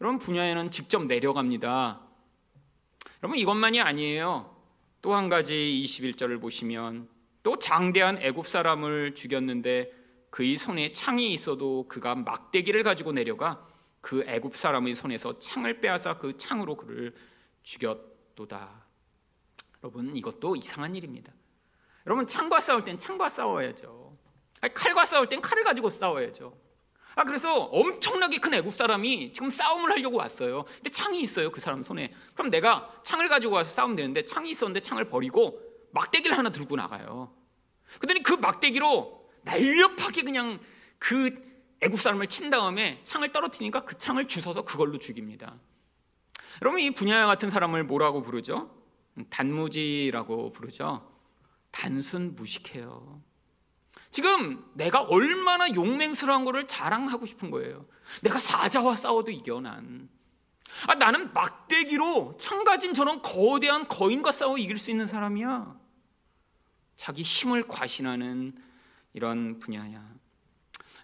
여러분 0.00 0.18
분야에는 0.18 0.70
직접 0.70 1.04
내려갑니다. 1.04 2.00
여러분 3.22 3.38
이것만이 3.38 3.80
아니에요. 3.80 4.54
또 5.02 5.14
한 5.14 5.28
가지 5.28 5.82
21절을 5.84 6.40
보시면 6.40 7.08
또 7.44 7.58
장대한 7.58 8.18
애굽 8.18 8.46
사람을 8.48 9.14
죽였는데 9.14 9.92
그의 10.30 10.58
손에 10.58 10.90
창이 10.92 11.32
있어도 11.32 11.86
그가 11.88 12.16
막대기를 12.16 12.82
가지고 12.82 13.12
내려가 13.12 13.64
그 14.00 14.24
애굽 14.26 14.56
사람의 14.56 14.96
손에서 14.96 15.38
창을 15.38 15.80
빼앗아 15.80 16.18
그 16.18 16.36
창으로 16.36 16.76
그를 16.76 17.14
죽였도다. 17.62 18.84
여러분 19.82 20.16
이것도 20.16 20.56
이상한 20.56 20.96
일입니다. 20.96 21.32
여러분 22.06 22.26
창과 22.26 22.60
싸울 22.60 22.82
땐 22.82 22.98
창과 22.98 23.28
싸워야죠. 23.28 24.16
칼과 24.74 25.04
싸울 25.04 25.28
땐 25.28 25.40
칼을 25.40 25.62
가지고 25.62 25.88
싸워야죠. 25.88 26.65
아 27.16 27.24
그래서 27.24 27.54
엄청나게 27.54 28.38
큰 28.38 28.52
애굽 28.54 28.74
사람이 28.74 29.32
지금 29.32 29.48
싸움을 29.48 29.90
하려고 29.90 30.18
왔어요. 30.18 30.64
근데 30.64 30.90
창이 30.90 31.22
있어요 31.22 31.50
그 31.50 31.60
사람 31.60 31.82
손에. 31.82 32.12
그럼 32.34 32.50
내가 32.50 32.92
창을 33.02 33.28
가지고 33.28 33.54
와서 33.54 33.74
싸우면 33.74 33.96
되는데 33.96 34.26
창이 34.26 34.50
있었는데 34.50 34.80
창을 34.80 35.08
버리고 35.08 35.58
막대기를 35.92 36.36
하나 36.36 36.50
들고 36.50 36.76
나가요. 36.76 37.34
그랬더니 38.00 38.22
그 38.22 38.34
막대기로 38.34 39.30
날렵하게 39.44 40.22
그냥 40.22 40.60
그 40.98 41.34
애국 41.80 41.98
사람을 41.98 42.26
친 42.26 42.50
다음에 42.50 43.00
창을 43.04 43.32
떨어뜨리니까 43.32 43.84
그 43.84 43.96
창을 43.96 44.28
주워서 44.28 44.62
그걸로 44.62 44.98
죽입니다. 44.98 45.58
여러분 46.60 46.80
이 46.80 46.90
분야 46.90 47.26
같은 47.26 47.48
사람을 47.48 47.84
뭐라고 47.84 48.20
부르죠? 48.20 48.70
단무지라고 49.30 50.52
부르죠. 50.52 51.10
단순 51.70 52.36
무식해요. 52.36 53.22
지금 54.16 54.64
내가 54.72 55.02
얼마나 55.02 55.68
용맹스러운 55.74 56.46
거를 56.46 56.66
자랑하고 56.66 57.26
싶은 57.26 57.50
거예요. 57.50 57.84
내가 58.22 58.38
사자와 58.38 58.94
싸워도 58.94 59.30
이겨 59.30 59.60
난. 59.60 60.08
아, 60.86 60.94
나는 60.94 61.34
막대기로 61.34 62.38
창 62.38 62.64
가진 62.64 62.94
저런 62.94 63.20
거대한 63.20 63.86
거인과 63.86 64.32
싸워 64.32 64.56
이길 64.56 64.78
수 64.78 64.90
있는 64.90 65.06
사람이야. 65.06 65.78
자기 66.96 67.20
힘을 67.20 67.68
과신하는 67.68 68.56
이런 69.12 69.58
분야야. 69.58 70.02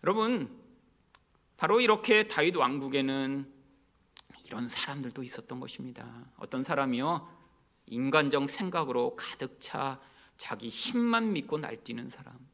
여러분 0.05 0.51
바로 1.59 1.83
이렇게 1.83 2.29
다윗 2.29 2.57
왕국에는 2.57 3.53
이런 4.47 4.69
사람들도 4.71 5.23
있었던 5.23 5.61
것입니다. 5.61 6.25
어떤 6.39 6.65
사람이요? 6.65 7.29
인간적 7.89 8.49
생각으로 8.49 9.17
가득 9.17 9.61
차 9.61 10.01
자기 10.39 10.71
힘만 10.71 11.35
믿고 11.35 11.59
날뛰는 11.59 12.09
사람. 12.09 12.52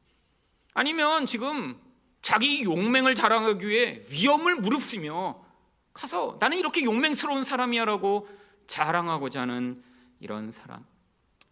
아니면 0.79 1.25
지금 1.25 1.77
자기 2.21 2.63
용맹을 2.63 3.13
자랑하기 3.13 3.67
위해 3.67 3.99
위험을 4.11 4.55
무릅쓰며 4.55 5.43
가서 5.91 6.37
나는 6.39 6.57
이렇게 6.57 6.85
용맹스러운 6.85 7.43
사람이야라고 7.43 8.29
자랑하고자 8.65 9.41
하는 9.41 9.83
이런 10.21 10.51
사람. 10.51 10.85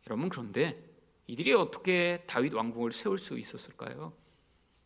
여러분 0.08 0.30
그런데 0.30 0.82
이들이 1.28 1.52
어떻게 1.52 2.24
다윗 2.26 2.54
왕국을 2.54 2.94
세울 2.94 3.18
수 3.18 3.38
있었을까요? 3.38 4.14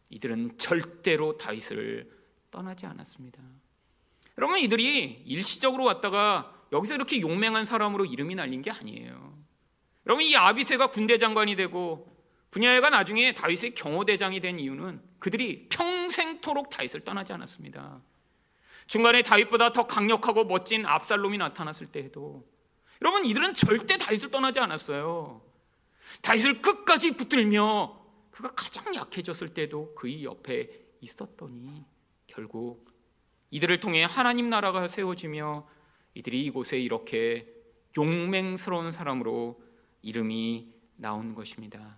이들은 0.09 0.57
절대로 0.57 1.37
다윗을 1.37 2.09
떠나지 2.49 2.87
않았습니다. 2.87 3.39
여러분 4.39 4.57
이들이 4.57 5.21
일시적으로 5.23 5.83
왔다가 5.83 6.51
여기서 6.71 6.95
이렇게 6.95 7.21
용맹한 7.21 7.65
사람으로 7.65 8.05
이름이 8.05 8.33
날린 8.33 8.63
게 8.63 8.71
아니에요. 8.71 9.37
여러분 10.07 10.25
이 10.25 10.35
아비세가 10.35 10.87
군대 10.87 11.19
장관이 11.19 11.55
되고 11.55 12.10
분야가 12.51 12.89
나중에 12.89 13.33
다윗의 13.33 13.75
경호대장이 13.75 14.41
된 14.41 14.59
이유는 14.59 15.01
그들이 15.19 15.69
평생토록 15.69 16.69
다윗을 16.69 17.01
떠나지 17.01 17.33
않았습니다. 17.33 18.01
중간에 18.87 19.21
다윗보다 19.21 19.71
더 19.71 19.87
강력하고 19.87 20.43
멋진 20.43 20.85
압살롬이 20.85 21.37
나타났을 21.37 21.87
때에도 21.87 22.45
여러분 23.01 23.25
이들은 23.25 23.53
절대 23.53 23.97
다윗을 23.97 24.29
떠나지 24.31 24.59
않았어요. 24.59 25.41
다윗을 26.21 26.61
끝까지 26.61 27.15
붙들며 27.15 27.99
그가 28.31 28.53
가장 28.53 28.93
약해졌을 28.95 29.53
때도 29.53 29.95
그의 29.95 30.25
옆에 30.25 30.69
있었더니 30.99 31.85
결국 32.27 32.91
이들을 33.49 33.79
통해 33.79 34.03
하나님 34.03 34.49
나라가 34.49 34.87
세워지며 34.87 35.67
이들이 36.15 36.45
이곳에 36.45 36.79
이렇게 36.79 37.47
용맹스러운 37.97 38.91
사람으로 38.91 39.61
이름이 40.01 40.73
나온 40.97 41.33
것입니다. 41.33 41.97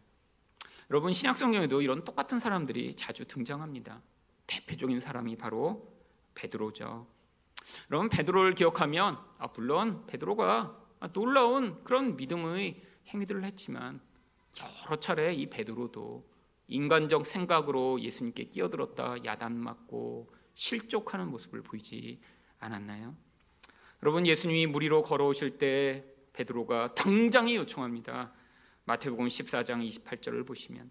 여러분 0.94 1.12
신약 1.12 1.38
성경에도 1.38 1.82
이런 1.82 2.06
똑같은 2.06 2.38
사람들이 2.38 2.94
자주 2.94 3.26
등장합니다. 3.26 4.04
대표적인 4.46 5.00
사람이 5.00 5.38
바로 5.38 5.91
베드로죠. 6.36 7.08
여러분 7.89 8.10
베드로를 8.10 8.52
기억하면 8.52 9.18
아, 9.39 9.48
물론 9.56 10.06
베드로가 10.06 10.80
놀라운 11.12 11.84
그런 11.84 12.16
믿음의 12.16 12.80
행위들을 13.08 13.44
했지만 13.44 14.02
여러 14.86 14.96
차례 14.98 15.34
이 15.34 15.50
베드로도 15.50 16.30
인간적 16.68 17.26
생각으로 17.26 18.00
예수님께 18.00 18.50
끼어들었다 18.50 19.16
야단 19.26 19.58
맞고 19.58 20.32
실족하는 20.54 21.28
모습을 21.30 21.64
보이지 21.64 22.22
않았나요? 22.60 23.16
여러분 24.04 24.28
예수님이 24.28 24.68
무리로 24.68 25.02
걸어오실 25.02 25.58
때 25.58 26.06
베드로가 26.34 26.94
당장에 26.94 27.56
요청합니다. 27.56 28.43
마태복음 28.86 29.27
14장 29.27 29.88
28절을 29.88 30.45
보시면 30.45 30.89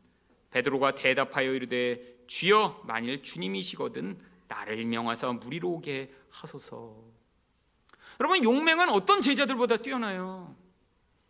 베드로가 0.50 0.94
대답하여 0.94 1.52
이르되 1.52 2.24
주여 2.26 2.82
만일 2.86 3.22
주님이시거든 3.22 4.18
나를 4.48 4.84
명하사 4.84 5.32
무리로 5.32 5.70
오게 5.70 6.12
하소서. 6.30 6.96
여러분 8.20 8.44
용맹은 8.44 8.90
어떤 8.90 9.20
제자들보다 9.20 9.78
뛰어나요. 9.78 10.54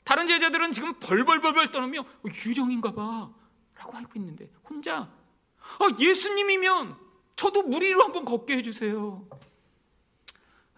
다른 0.04 0.26
제자들은 0.26 0.72
지금 0.72 0.94
벌벌벌벌 0.98 1.70
떠나며 1.70 2.00
어, 2.00 2.22
유령인가 2.46 2.92
봐 2.92 3.32
라고 3.76 3.92
하고 3.92 4.10
있는데 4.16 4.50
혼자 4.68 4.96
아, 4.98 5.96
예수님이면 5.98 6.96
저도 7.36 7.62
무리로 7.62 8.02
한번 8.02 8.24
걷게 8.24 8.56
해주세요. 8.58 9.28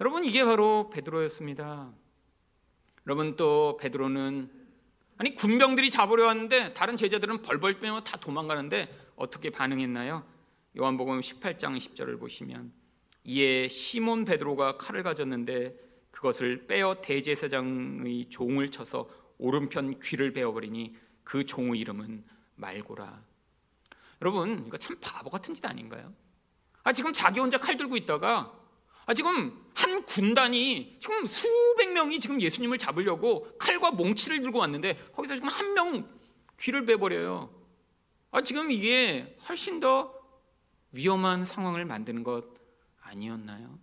여러분 0.01 0.24
이게 0.24 0.45
바로 0.45 0.91
베드로였습니다. 0.91 1.93
여러분 3.07 3.37
또 3.37 3.76
베드로는 3.78 4.64
아니 5.17 5.35
군병들이 5.35 5.91
잡으려 5.91 6.27
왔는데 6.27 6.75
다른 6.75 6.97
제자들은 6.97 7.43
벌벌 7.43 7.81
빼며 7.81 8.03
다 8.03 8.17
도망가는데 8.17 8.89
어떻게 9.17 9.51
반응했나요? 9.51 10.25
요한복음 10.77 11.21
18장 11.21 11.79
10절을 11.79 12.19
보시면 12.19 12.73
이에 13.25 13.69
시몬 13.69 14.25
베드로가 14.25 14.77
칼을 14.77 15.03
가졌는데 15.03 15.77
그것을 16.11 16.67
빼어 16.67 17.01
대제사장의 17.01 18.29
종을 18.29 18.71
쳐서 18.71 19.09
오른편 19.39 19.99
귀를 20.01 20.33
베어버리니 20.33 20.97
그 21.23 21.45
종의 21.45 21.81
이름은 21.81 22.25
말고라. 22.57 23.23
여러분 24.23 24.65
이거 24.67 24.77
참 24.79 24.97
바보 25.01 25.31
같은 25.31 25.55
짓 25.55 25.65
아닌가요? 25.65 26.12
아 26.83 26.93
지금 26.93 27.12
자기 27.12 27.41
혼자 27.41 27.59
칼 27.59 27.77
들고 27.77 27.97
있다가 27.97 28.53
아 29.07 29.15
지금 29.15 29.63
한 29.75 30.05
군단이 30.05 30.97
지금 31.01 31.27
수백 31.27 31.93
명이 31.93 32.21
지금 32.21 32.41
예수님을 32.41 32.79
잡으려고 32.79 33.49
칼과 33.59 33.91
몽치를 33.91 34.41
들고 34.43 34.59
왔는데 34.61 34.97
거기서 35.15 35.35
지금 35.35 35.49
한 35.49 35.75
명 35.75 36.09
귀를 36.61 36.85
베버려요. 36.87 37.51
아 38.31 38.41
지금 38.43 38.71
이게 38.71 39.37
훨씬 39.49 39.81
더 39.81 40.15
위험한 40.93 41.45
상황을 41.45 41.85
만드는 41.85 42.23
것 42.23 42.45
아니었나요? 43.03 43.79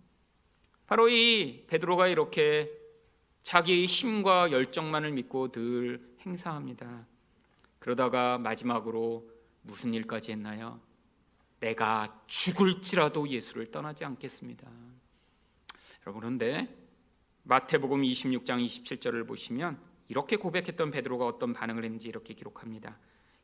바로 0.86 1.08
이 1.08 1.64
베드로가 1.68 2.08
이렇게 2.08 2.70
자기 3.42 3.86
힘과 3.86 4.50
열정만을 4.52 5.12
믿고 5.12 5.52
늘 5.52 6.16
행사합니다. 6.24 7.06
그러다가 7.78 8.38
마지막으로 8.38 9.28
무슨 9.62 9.92
일까지 9.94 10.32
했나요? 10.32 10.80
내가 11.60 12.22
죽을지라도 12.26 13.28
예수를 13.28 13.70
떠나지 13.70 14.04
않겠습니다. 14.04 14.68
여러분 16.04 16.20
그런데 16.20 16.68
마태복음 17.44 18.02
26장 18.02 18.64
27절을 18.64 19.26
보시면 19.26 19.78
이렇게 20.08 20.36
고백했던 20.36 20.90
베드로가 20.90 21.26
어떤 21.26 21.52
반응을 21.52 21.84
했는지 21.84 22.08
이렇게 22.08 22.34
기록합니다. 22.34 22.98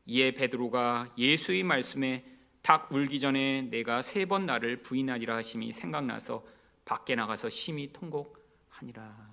이에 0.05 0.31
베드로가 0.33 1.13
예수의 1.17 1.63
말씀에 1.63 2.25
닭 2.61 2.91
울기 2.91 3.19
전에 3.19 3.63
내가 3.63 4.01
세 4.01 4.25
번 4.25 4.45
나를 4.45 4.83
부인하리라 4.83 5.35
하심이 5.37 5.71
생각나서 5.71 6.45
밖에 6.85 7.15
나가서 7.15 7.49
심히 7.49 7.91
통곡하니라. 7.93 9.29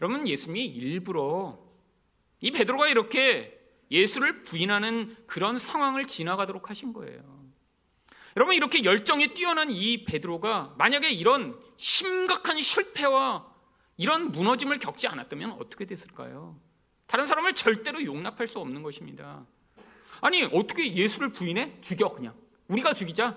여러분 0.00 0.28
예수님이 0.28 0.66
일부러 0.66 1.58
이 2.42 2.50
베드로가 2.50 2.88
이렇게 2.88 3.58
예수를 3.90 4.42
부인하는 4.42 5.16
그런 5.26 5.58
상황을 5.58 6.04
지나가도록 6.04 6.70
하신 6.70 6.92
거예요. 6.92 7.39
여러분 8.36 8.54
이렇게 8.54 8.84
열정이 8.84 9.34
뛰어난 9.34 9.70
이 9.70 10.04
베드로가 10.04 10.74
만약에 10.78 11.10
이런 11.10 11.58
심각한 11.76 12.60
실패와 12.60 13.46
이런 13.96 14.32
무너짐을 14.32 14.78
겪지 14.78 15.08
않았다면 15.08 15.52
어떻게 15.52 15.84
됐을까요? 15.84 16.58
다른 17.06 17.26
사람을 17.26 17.54
절대로 17.54 18.04
용납할 18.04 18.46
수 18.46 18.60
없는 18.60 18.82
것입니다. 18.82 19.44
아니 20.20 20.44
어떻게 20.44 20.94
예수를 20.94 21.30
부인해? 21.30 21.80
죽여 21.80 22.08
그냥 22.10 22.34
우리가 22.68 22.94
죽이자 22.94 23.36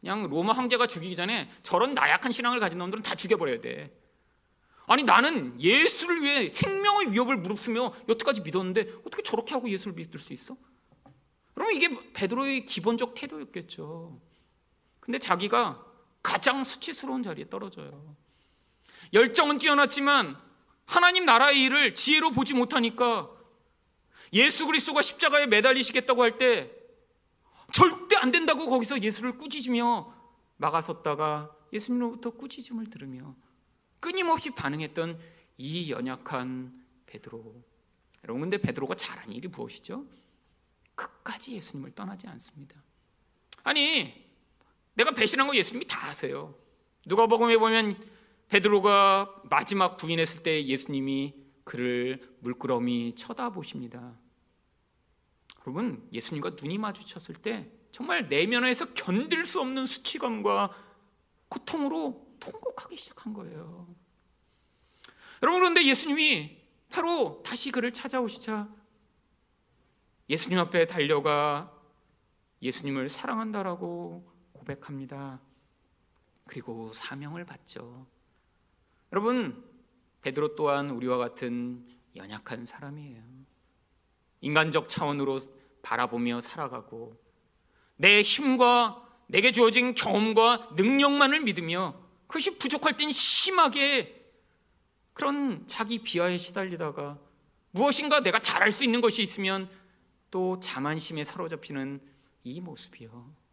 그냥 0.00 0.28
로마 0.28 0.52
황제가 0.52 0.86
죽이기 0.86 1.16
전에 1.16 1.50
저런 1.62 1.94
나약한 1.94 2.32
신앙을 2.32 2.60
가진 2.60 2.78
놈들은 2.78 3.02
다 3.02 3.14
죽여버려야 3.14 3.60
돼 3.60 3.96
아니 4.86 5.02
나는 5.02 5.58
예수를 5.58 6.22
위해 6.22 6.50
생명의 6.50 7.12
위협을 7.12 7.38
무릅쓰며 7.38 7.94
여태까지 8.08 8.42
믿었는데 8.42 8.92
어떻게 9.06 9.22
저렇게 9.22 9.54
하고 9.54 9.70
예수를 9.70 9.94
믿을 9.94 10.20
수 10.20 10.34
있어? 10.34 10.56
그러면 11.54 11.74
이게 11.74 12.12
베드로의 12.12 12.66
기본적 12.66 13.14
태도였겠죠 13.14 14.20
근데 15.04 15.18
자기가 15.18 15.84
가장 16.22 16.64
수치스러운 16.64 17.22
자리에 17.22 17.48
떨어져요 17.48 18.16
열정은 19.12 19.58
뛰어났지만 19.58 20.36
하나님 20.86 21.24
나라의 21.24 21.62
일을 21.62 21.94
지혜로 21.94 22.30
보지 22.32 22.54
못하니까 22.54 23.30
예수 24.32 24.66
그리스도가 24.66 25.02
십자가에 25.02 25.46
매달리시겠다고 25.46 26.22
할 26.22 26.38
때 26.38 26.70
절대 27.72 28.16
안 28.16 28.30
된다고 28.30 28.70
거기서 28.70 29.02
예수를 29.02 29.36
꾸짖으며 29.36 30.14
막아섰다가 30.58 31.50
예수님으로부터 31.72 32.30
꾸짖음을 32.30 32.88
들으며 32.88 33.34
끊임없이 33.98 34.50
반응했던 34.50 35.18
이 35.58 35.90
연약한 35.90 36.84
베드로. 37.06 37.64
여러분 38.24 38.42
근데 38.42 38.58
베드로가 38.58 38.94
잘한 38.94 39.32
일이 39.32 39.48
무엇이죠? 39.48 40.06
끝까지 40.94 41.54
예수님을 41.54 41.94
떠나지 41.96 42.28
않습니다. 42.28 42.80
아니 43.64 44.23
내가 44.94 45.10
배신한 45.10 45.46
거 45.46 45.56
예수님이 45.56 45.86
다 45.86 46.08
아세요. 46.08 46.54
누가복음에 47.06 47.56
보면 47.58 47.96
베드로가 48.48 49.42
마지막 49.44 49.96
부인했을 49.96 50.42
때 50.42 50.64
예수님이 50.64 51.34
그를 51.64 52.20
물끄러미 52.40 53.14
쳐다보십니다. 53.16 54.18
여러분 55.66 56.06
예수님과 56.12 56.50
눈이 56.60 56.78
마주쳤을 56.78 57.36
때 57.36 57.70
정말 57.90 58.28
내면에서 58.28 58.92
견딜 58.92 59.46
수 59.46 59.60
없는 59.60 59.86
수치감과 59.86 60.70
고통으로 61.48 62.36
통곡하기 62.38 62.96
시작한 62.96 63.32
거예요. 63.32 63.88
여러분 65.42 65.60
그런데 65.60 65.84
예수님이 65.84 66.58
바로 66.90 67.42
다시 67.44 67.70
그를 67.70 67.92
찾아오시자 67.92 68.68
예수님 70.28 70.58
앞에 70.58 70.86
달려가 70.86 71.72
예수님을 72.62 73.08
사랑한다라고 73.08 74.33
고백합니다. 74.64 75.40
그리고 76.46 76.92
사명을 76.92 77.44
받죠. 77.44 78.06
여러분 79.12 79.64
베드로 80.22 80.56
또한 80.56 80.90
우리와 80.90 81.18
같은 81.18 81.86
연약한 82.16 82.66
사람이에요. 82.66 83.22
인간적 84.40 84.88
차원으로 84.88 85.40
바라보며 85.82 86.40
살아가고 86.40 87.18
내 87.96 88.22
힘과 88.22 89.02
내게 89.26 89.52
주어진 89.52 89.94
경험과 89.94 90.70
능력만을 90.76 91.40
믿으며 91.40 92.00
그것이 92.26 92.58
부족할 92.58 92.96
땐 92.96 93.10
심하게 93.10 94.22
그런 95.12 95.66
자기 95.66 95.98
비하에 95.98 96.38
시달리다가 96.38 97.18
무엇인가 97.70 98.20
내가 98.20 98.38
잘할 98.38 98.72
수 98.72 98.84
있는 98.84 99.00
것이 99.00 99.22
있으면 99.22 99.68
또 100.30 100.58
자만심에 100.60 101.24
사로잡히는 101.24 102.00
이 102.42 102.60
모습이요. 102.60 103.43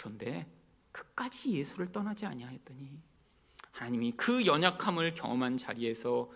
그런데 0.00 0.46
끝까지 0.92 1.52
예수를 1.52 1.92
떠나지 1.92 2.24
아니하였더니 2.24 3.02
하나님이 3.70 4.12
그 4.12 4.46
연약함을 4.46 5.12
경험한 5.12 5.58
자리에서 5.58 6.32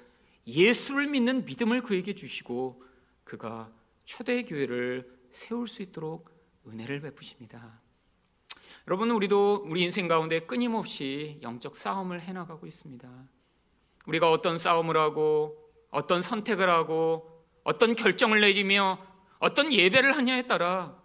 예수를 0.47 1.07
믿는 1.07 1.47
믿음을 1.47 1.83
그에게 1.83 2.15
주시고 2.15 2.85
그가 3.25 3.73
초대 4.05 4.43
교회를 4.43 5.11
세울 5.33 5.67
수 5.67 5.81
있도록 5.81 6.31
은혜를 6.67 7.01
베푸십니다. 7.01 7.81
여러분 8.87 9.11
우리도 9.11 9.65
우리 9.67 9.83
인생 9.83 10.09
가운데 10.09 10.41
끊임없이 10.41 11.39
영적 11.43 11.75
싸움을 11.75 12.21
해 12.21 12.35
나가고 12.35 12.67
있습니다. 12.67 13.09
우리가 14.07 14.31
어떤 14.31 14.59
싸움을 14.59 14.99
하고 14.99 15.73
어떤 15.91 16.21
선택을 16.21 16.69
하고 16.69 17.43
어떤 17.63 17.97
결정을 17.97 18.43
내리며 18.43 18.99
어떤 19.39 19.73
예배를 19.73 20.15
하냐에 20.15 20.47
따라 20.47 21.03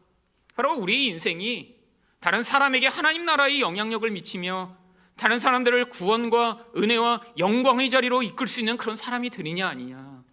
바로 0.55 0.75
우리 0.75 1.07
인생이 1.07 1.78
다른 2.19 2.43
사람에게 2.43 2.87
하나님 2.87 3.25
나라의 3.25 3.61
영향력을 3.61 4.09
미치며 4.11 4.77
다른 5.15 5.39
사람들을 5.39 5.89
구원과 5.89 6.67
은혜와 6.77 7.21
영광의 7.37 7.89
자리로 7.89 8.23
이끌 8.23 8.47
수 8.47 8.59
있는 8.59 8.77
그런 8.77 8.95
사람이 8.95 9.29
되느냐 9.29 9.67
아니냐. 9.67 10.23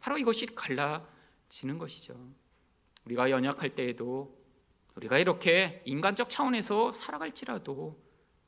바로 0.00 0.18
이것이 0.18 0.46
갈라지는 0.46 1.78
것이죠. 1.78 2.16
우리가 3.04 3.30
연약할 3.30 3.74
때에도 3.74 4.36
우리가 4.94 5.18
이렇게 5.18 5.82
인간적 5.84 6.30
차원에서 6.30 6.92
살아갈지라도 6.92 8.00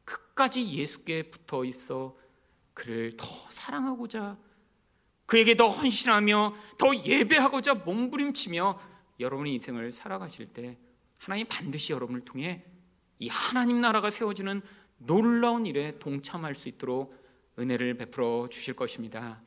끝까지 0.05 0.73
예수께 0.73 1.31
붙어 1.31 1.65
있어 1.65 2.17
그를 2.75 3.13
더 3.17 3.27
사랑하고자 3.49 4.37
그에게 5.27 5.57
더 5.57 5.69
헌신하며 5.69 6.55
더 6.79 6.97
예배하고자 6.97 7.75
몸부림치며 7.75 8.81
여러분의 9.21 9.55
인생을 9.55 9.93
살아가실 9.93 10.53
때 10.53 10.77
하나님 11.21 11.47
반드시 11.49 11.93
여러분을 11.93 12.23
통해 12.23 12.65
이 13.19 13.29
하나님 13.29 13.83
나라가 13.83 14.09
세워지는 14.09 14.63
놀라운 14.97 15.67
일에 15.67 15.99
동참할 15.99 16.55
수 16.55 16.69
있도록 16.71 17.15
은혜를 17.59 17.95
베풀어 17.99 18.49
주실 18.51 18.75
것입니다. 18.75 19.43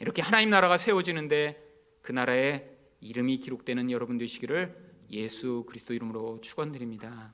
이렇게 0.00 0.20
하나님 0.20 0.50
나라가 0.50 0.76
세워지는데 0.76 1.66
그 2.02 2.12
나라에 2.12 2.68
이름이 3.00 3.38
기록되는 3.38 3.90
여러분 3.90 4.18
되시기를 4.18 4.76
예수 5.10 5.64
그리스도 5.66 5.94
이름으로 5.94 6.42
축원드립니다. 6.42 7.32